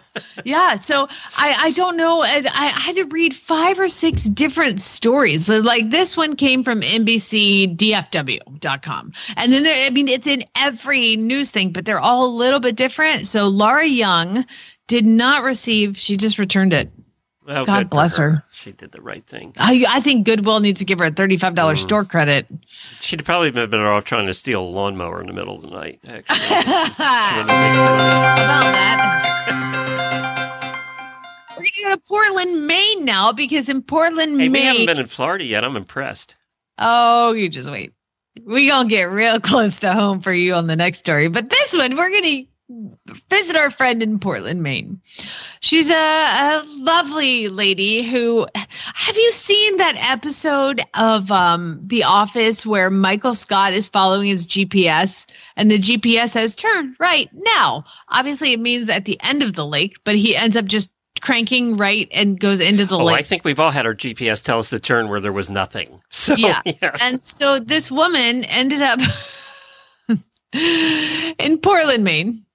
[0.43, 0.75] yeah.
[0.75, 2.21] So I, I don't know.
[2.21, 5.45] I, I had to read five or six different stories.
[5.45, 9.85] So, like this one came from NBCDFW.com, and then there.
[9.85, 13.27] I mean, it's in every news thing, but they're all a little bit different.
[13.27, 14.45] So Laura Young
[14.89, 15.95] did not receive.
[15.97, 16.91] She just returned it.
[17.47, 18.43] Oh, God bless her.
[18.51, 19.53] She did the right thing.
[19.57, 21.83] I, I think Goodwill needs to give her a thirty-five dollars Mm.
[21.83, 22.45] store credit.
[22.99, 25.61] She'd probably have been better off trying to steal a lawnmower in the middle of
[25.63, 25.99] the night.
[26.07, 28.09] Actually, How Would've made some money.
[28.43, 29.15] about that?
[31.57, 35.07] We're gonna go to Portland, Maine now because in Portland, Hey, we haven't been in
[35.07, 35.63] Florida yet.
[35.63, 36.35] I'm impressed.
[36.77, 37.93] oh, you just wait.
[38.45, 41.75] We gonna get real close to home for you on the next story, but this
[41.75, 42.43] one we're gonna
[43.29, 45.01] visit our friend in Portland, Maine.
[45.59, 52.65] She's a, a lovely lady who have you seen that episode of um The Office
[52.65, 57.85] where Michael Scott is following his GPS and the GPS says turn right now.
[58.09, 60.91] Obviously it means at the end of the lake, but he ends up just
[61.21, 64.59] cranking right and goes into the oh, I think we've all had our GPS tell
[64.59, 66.01] us to turn where there was nothing.
[66.11, 66.61] So Yeah.
[66.65, 66.95] yeah.
[67.01, 68.99] And so this woman ended up
[71.39, 72.45] in Portland, Maine.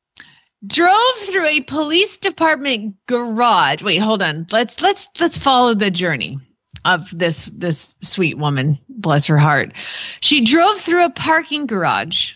[0.67, 3.83] Drove through a police department garage.
[3.83, 4.47] Wait, hold on.
[4.51, 6.39] Let's let's let's follow the journey
[6.85, 8.79] of this this sweet woman.
[8.89, 9.73] Bless her heart.
[10.21, 12.33] She drove through a parking garage,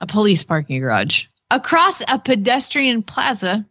[0.00, 3.64] a police parking garage, across a pedestrian plaza,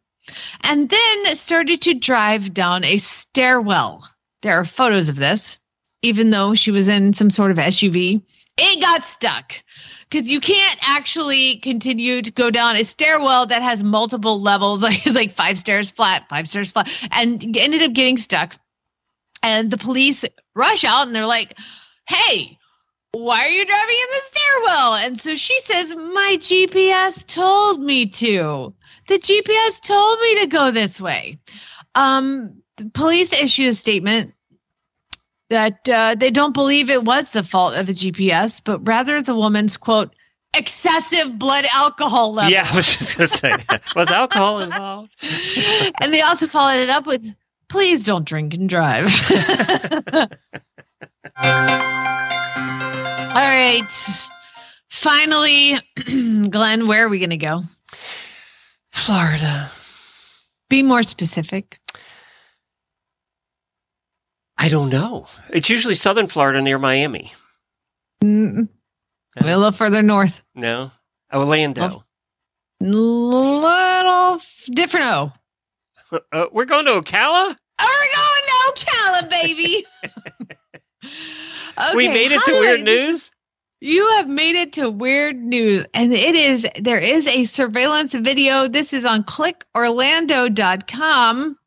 [0.61, 4.07] and then started to drive down a stairwell.
[4.41, 5.59] There are photos of this
[6.05, 8.21] even though she was in some sort of SUV,
[8.57, 9.53] it got stuck
[10.09, 15.05] because you can't actually continue to go down a stairwell that has multiple levels, like
[15.05, 18.55] it's like five stairs flat, five stairs flat, and ended up getting stuck.
[19.43, 20.25] And the police
[20.55, 21.57] rush out and they're like,
[22.07, 22.57] "Hey,
[23.15, 24.93] why are you driving in the stairwell?
[24.95, 28.73] And so she says, my GPS told me to.
[29.07, 31.39] The GPS told me to go this way.
[31.95, 32.61] Um,
[32.93, 34.33] police issued a statement
[35.49, 39.35] that uh, they don't believe it was the fault of a GPS, but rather the
[39.35, 40.15] woman's quote
[40.55, 42.51] excessive blood alcohol level.
[42.51, 43.53] Yeah, I was just going to say,
[43.95, 45.13] was alcohol involved?
[46.01, 47.35] and they also followed it up with,
[47.69, 49.05] "Please don't drink and drive."
[53.35, 54.27] All right,
[54.89, 55.79] finally,
[56.49, 57.63] Glenn, where are we going to go?
[58.93, 59.69] Florida.
[60.69, 61.79] Be more specific.
[64.57, 65.27] I don't know.
[65.49, 67.33] It's usually southern Florida near Miami.
[68.23, 68.67] Mm,
[69.37, 70.41] a little further north.
[70.55, 70.91] No,
[71.33, 72.03] Orlando.
[72.81, 74.39] A Little
[74.71, 75.05] different.
[75.05, 75.31] Oh,
[76.31, 77.55] Uh, we're going to Ocala.
[77.79, 79.85] we're going to Ocala, baby.
[81.95, 83.31] we made it to weird news.
[83.81, 88.67] You have made it to weird news, and it is there is a surveillance video.
[88.67, 91.57] This is on clickorlando.com.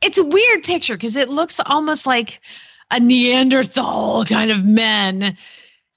[0.00, 2.40] It's a weird picture because it looks almost like
[2.90, 5.36] a Neanderthal kind of men.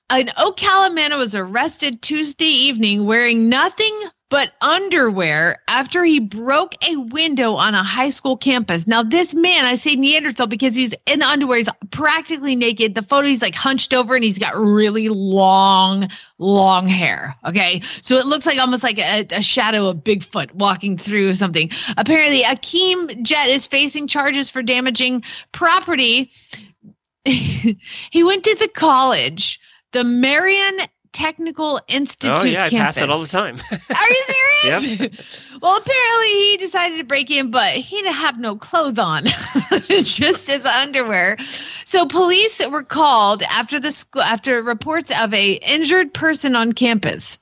[0.10, 4.00] An Ocala man was arrested Tuesday evening wearing nothing
[4.34, 8.88] but underwear after he broke a window on a high school campus.
[8.88, 12.96] Now, this man, I say Neanderthal because he's in underwear, he's practically naked.
[12.96, 16.10] The photo, he's like hunched over and he's got really long,
[16.40, 17.36] long hair.
[17.46, 17.82] Okay.
[18.02, 21.70] So it looks like almost like a, a shadow of Bigfoot walking through something.
[21.96, 26.32] Apparently, Akeem Jet is facing charges for damaging property.
[27.24, 29.60] he went to the college,
[29.92, 30.80] the Marion
[31.14, 32.38] Technical oh, Institute.
[32.40, 33.58] Oh yeah, I pass it all the time.
[33.72, 35.48] Are you serious?
[35.62, 39.26] Well, apparently he decided to break in, but he didn't have no clothes on,
[39.88, 41.38] just his underwear.
[41.86, 47.38] So police were called after the school after reports of a injured person on campus.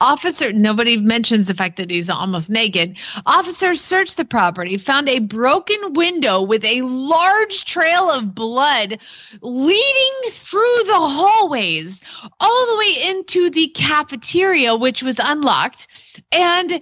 [0.00, 2.98] Officer, nobody mentions the fact that he's almost naked.
[3.24, 8.98] Officers searched the property, found a broken window with a large trail of blood
[9.40, 12.02] leading through the hallways
[12.40, 16.22] all the way into the cafeteria, which was unlocked.
[16.30, 16.80] And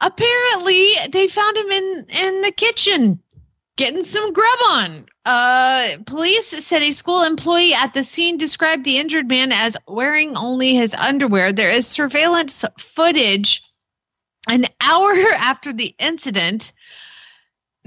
[0.00, 3.20] apparently they found him in, in the kitchen
[3.80, 5.06] getting some grub on.
[5.24, 10.36] Uh, police said a school employee at the scene described the injured man as wearing
[10.36, 11.50] only his underwear.
[11.50, 13.62] There is surveillance footage
[14.50, 16.72] an hour after the incident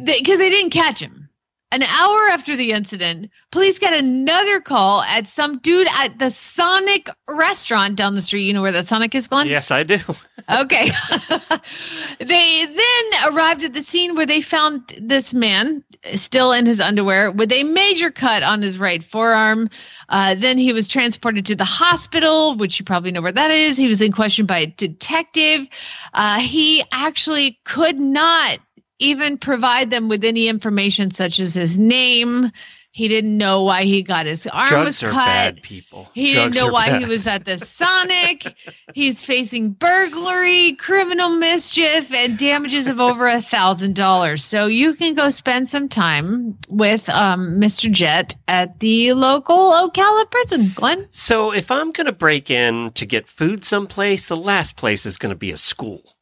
[0.03, 1.29] because they didn't catch him.
[1.71, 7.07] An hour after the incident, police got another call at some dude at the Sonic
[7.27, 8.43] restaurant down the street.
[8.43, 9.47] You know where the Sonic is, Glenn?
[9.47, 9.99] yes, I do.
[10.49, 10.85] Okay.
[12.19, 15.83] they then arrived at the scene where they found this man
[16.15, 19.69] still in his underwear with a major cut on his right forearm.
[20.09, 23.77] Uh, then he was transported to the hospital, which you probably know where that is.
[23.77, 25.67] He was in question by a detective.
[26.13, 28.59] Uh, he actually could not
[28.99, 32.51] even provide them with any information such as his name.
[32.93, 35.25] He didn't know why he got his arm was Drugs are cut.
[35.25, 36.09] bad people.
[36.13, 38.55] He Drugs didn't know why he was at the Sonic.
[38.93, 44.43] He's facing burglary, criminal mischief, and damages of over a thousand dollars.
[44.43, 47.91] So you can go spend some time with um, Mr.
[47.91, 51.07] Jet at the local Ocala prison, Glenn.
[51.13, 55.17] So if I'm going to break in to get food someplace, the last place is
[55.17, 56.15] going to be a school.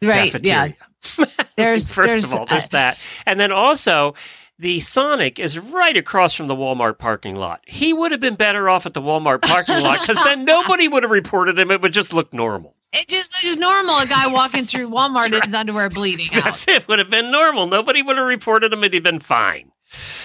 [0.00, 0.32] Right?
[0.32, 0.74] cafeteria.
[1.18, 1.26] Yeah.
[1.56, 2.98] There's First there's of all, there's uh, that.
[3.26, 4.14] And then also,
[4.58, 7.60] the Sonic is right across from the Walmart parking lot.
[7.66, 11.02] He would have been better off at the Walmart parking lot because then nobody would
[11.04, 11.70] have reported him.
[11.70, 12.74] It would just look normal.
[12.92, 13.98] it just looks normal.
[13.98, 16.44] A guy walking through Walmart in his underwear bleeding out.
[16.44, 16.88] That's it.
[16.88, 17.66] Would have been normal.
[17.66, 18.80] Nobody would have reported him.
[18.80, 19.70] It'd have been fine.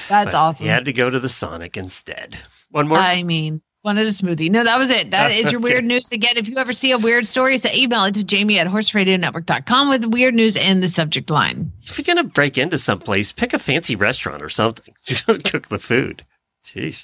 [0.10, 0.66] That's But awesome.
[0.66, 2.38] He had to go to the Sonic instead.
[2.70, 2.98] One more.
[2.98, 4.50] I mean, wanted a smoothie.
[4.50, 5.12] No, that was it.
[5.12, 6.12] That is your weird news.
[6.12, 9.90] Again, if you ever see a weird story, so email it to jamie at horseradionetwork.com
[9.90, 11.72] with weird news in the subject line.
[11.84, 14.94] if you're going to break into someplace, pick a fancy restaurant or something.
[15.26, 16.26] Cook the food.
[16.64, 17.03] Jeez.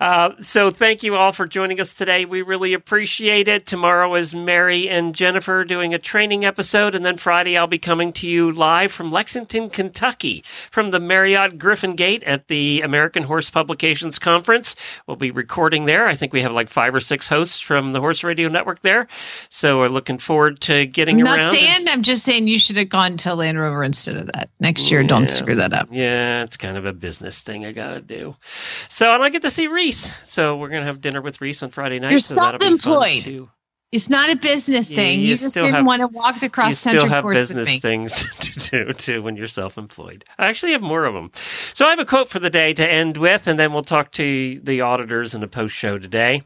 [0.00, 2.24] Uh, so thank you all for joining us today.
[2.24, 3.66] We really appreciate it.
[3.66, 8.14] Tomorrow is Mary and Jennifer doing a training episode, and then Friday I'll be coming
[8.14, 13.50] to you live from Lexington, Kentucky, from the Marriott Griffin Gate at the American Horse
[13.50, 14.74] Publications Conference.
[15.06, 16.06] We'll be recording there.
[16.06, 19.06] I think we have like five or six hosts from the Horse Radio Network there.
[19.50, 21.40] So we're looking forward to getting I'm around.
[21.40, 24.48] not saying, I'm just saying you should have gone to Land Rover instead of that.
[24.60, 25.08] Next year, Yeah.
[25.08, 25.88] don't screw that up.
[25.92, 28.34] Yeah, it's kind of a business thing I gotta do.
[28.88, 30.10] So, and I get to see Reese.
[30.24, 32.10] So we're gonna have dinner with Reese on Friday night.
[32.10, 33.48] You're so that'll be fun, self-employed.
[33.90, 35.20] It's not a business thing.
[35.20, 37.78] you You, just didn't have- want to walk the you cross still country have business
[37.78, 40.26] things to do too when you're self-employed.
[40.38, 41.30] I actually have more of them.
[41.72, 44.12] So I have a quote for the day to end with, and then we'll talk
[44.12, 46.42] to the auditors in the post show today.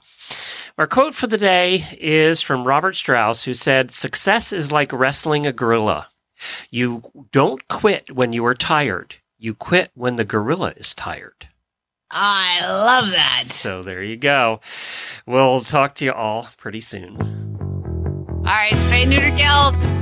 [0.78, 5.44] Our quote for the day is from Robert Strauss, who said, "Success is like wrestling
[5.44, 6.08] a gorilla.
[6.70, 7.02] You
[7.32, 9.16] don't quit when you are tired.
[9.38, 11.48] You quit when the gorilla is tired."
[12.12, 13.44] I love that.
[13.46, 14.60] So there you go.
[15.26, 17.16] We'll talk to you all pretty soon.
[18.28, 20.01] All right, spay neuter guild.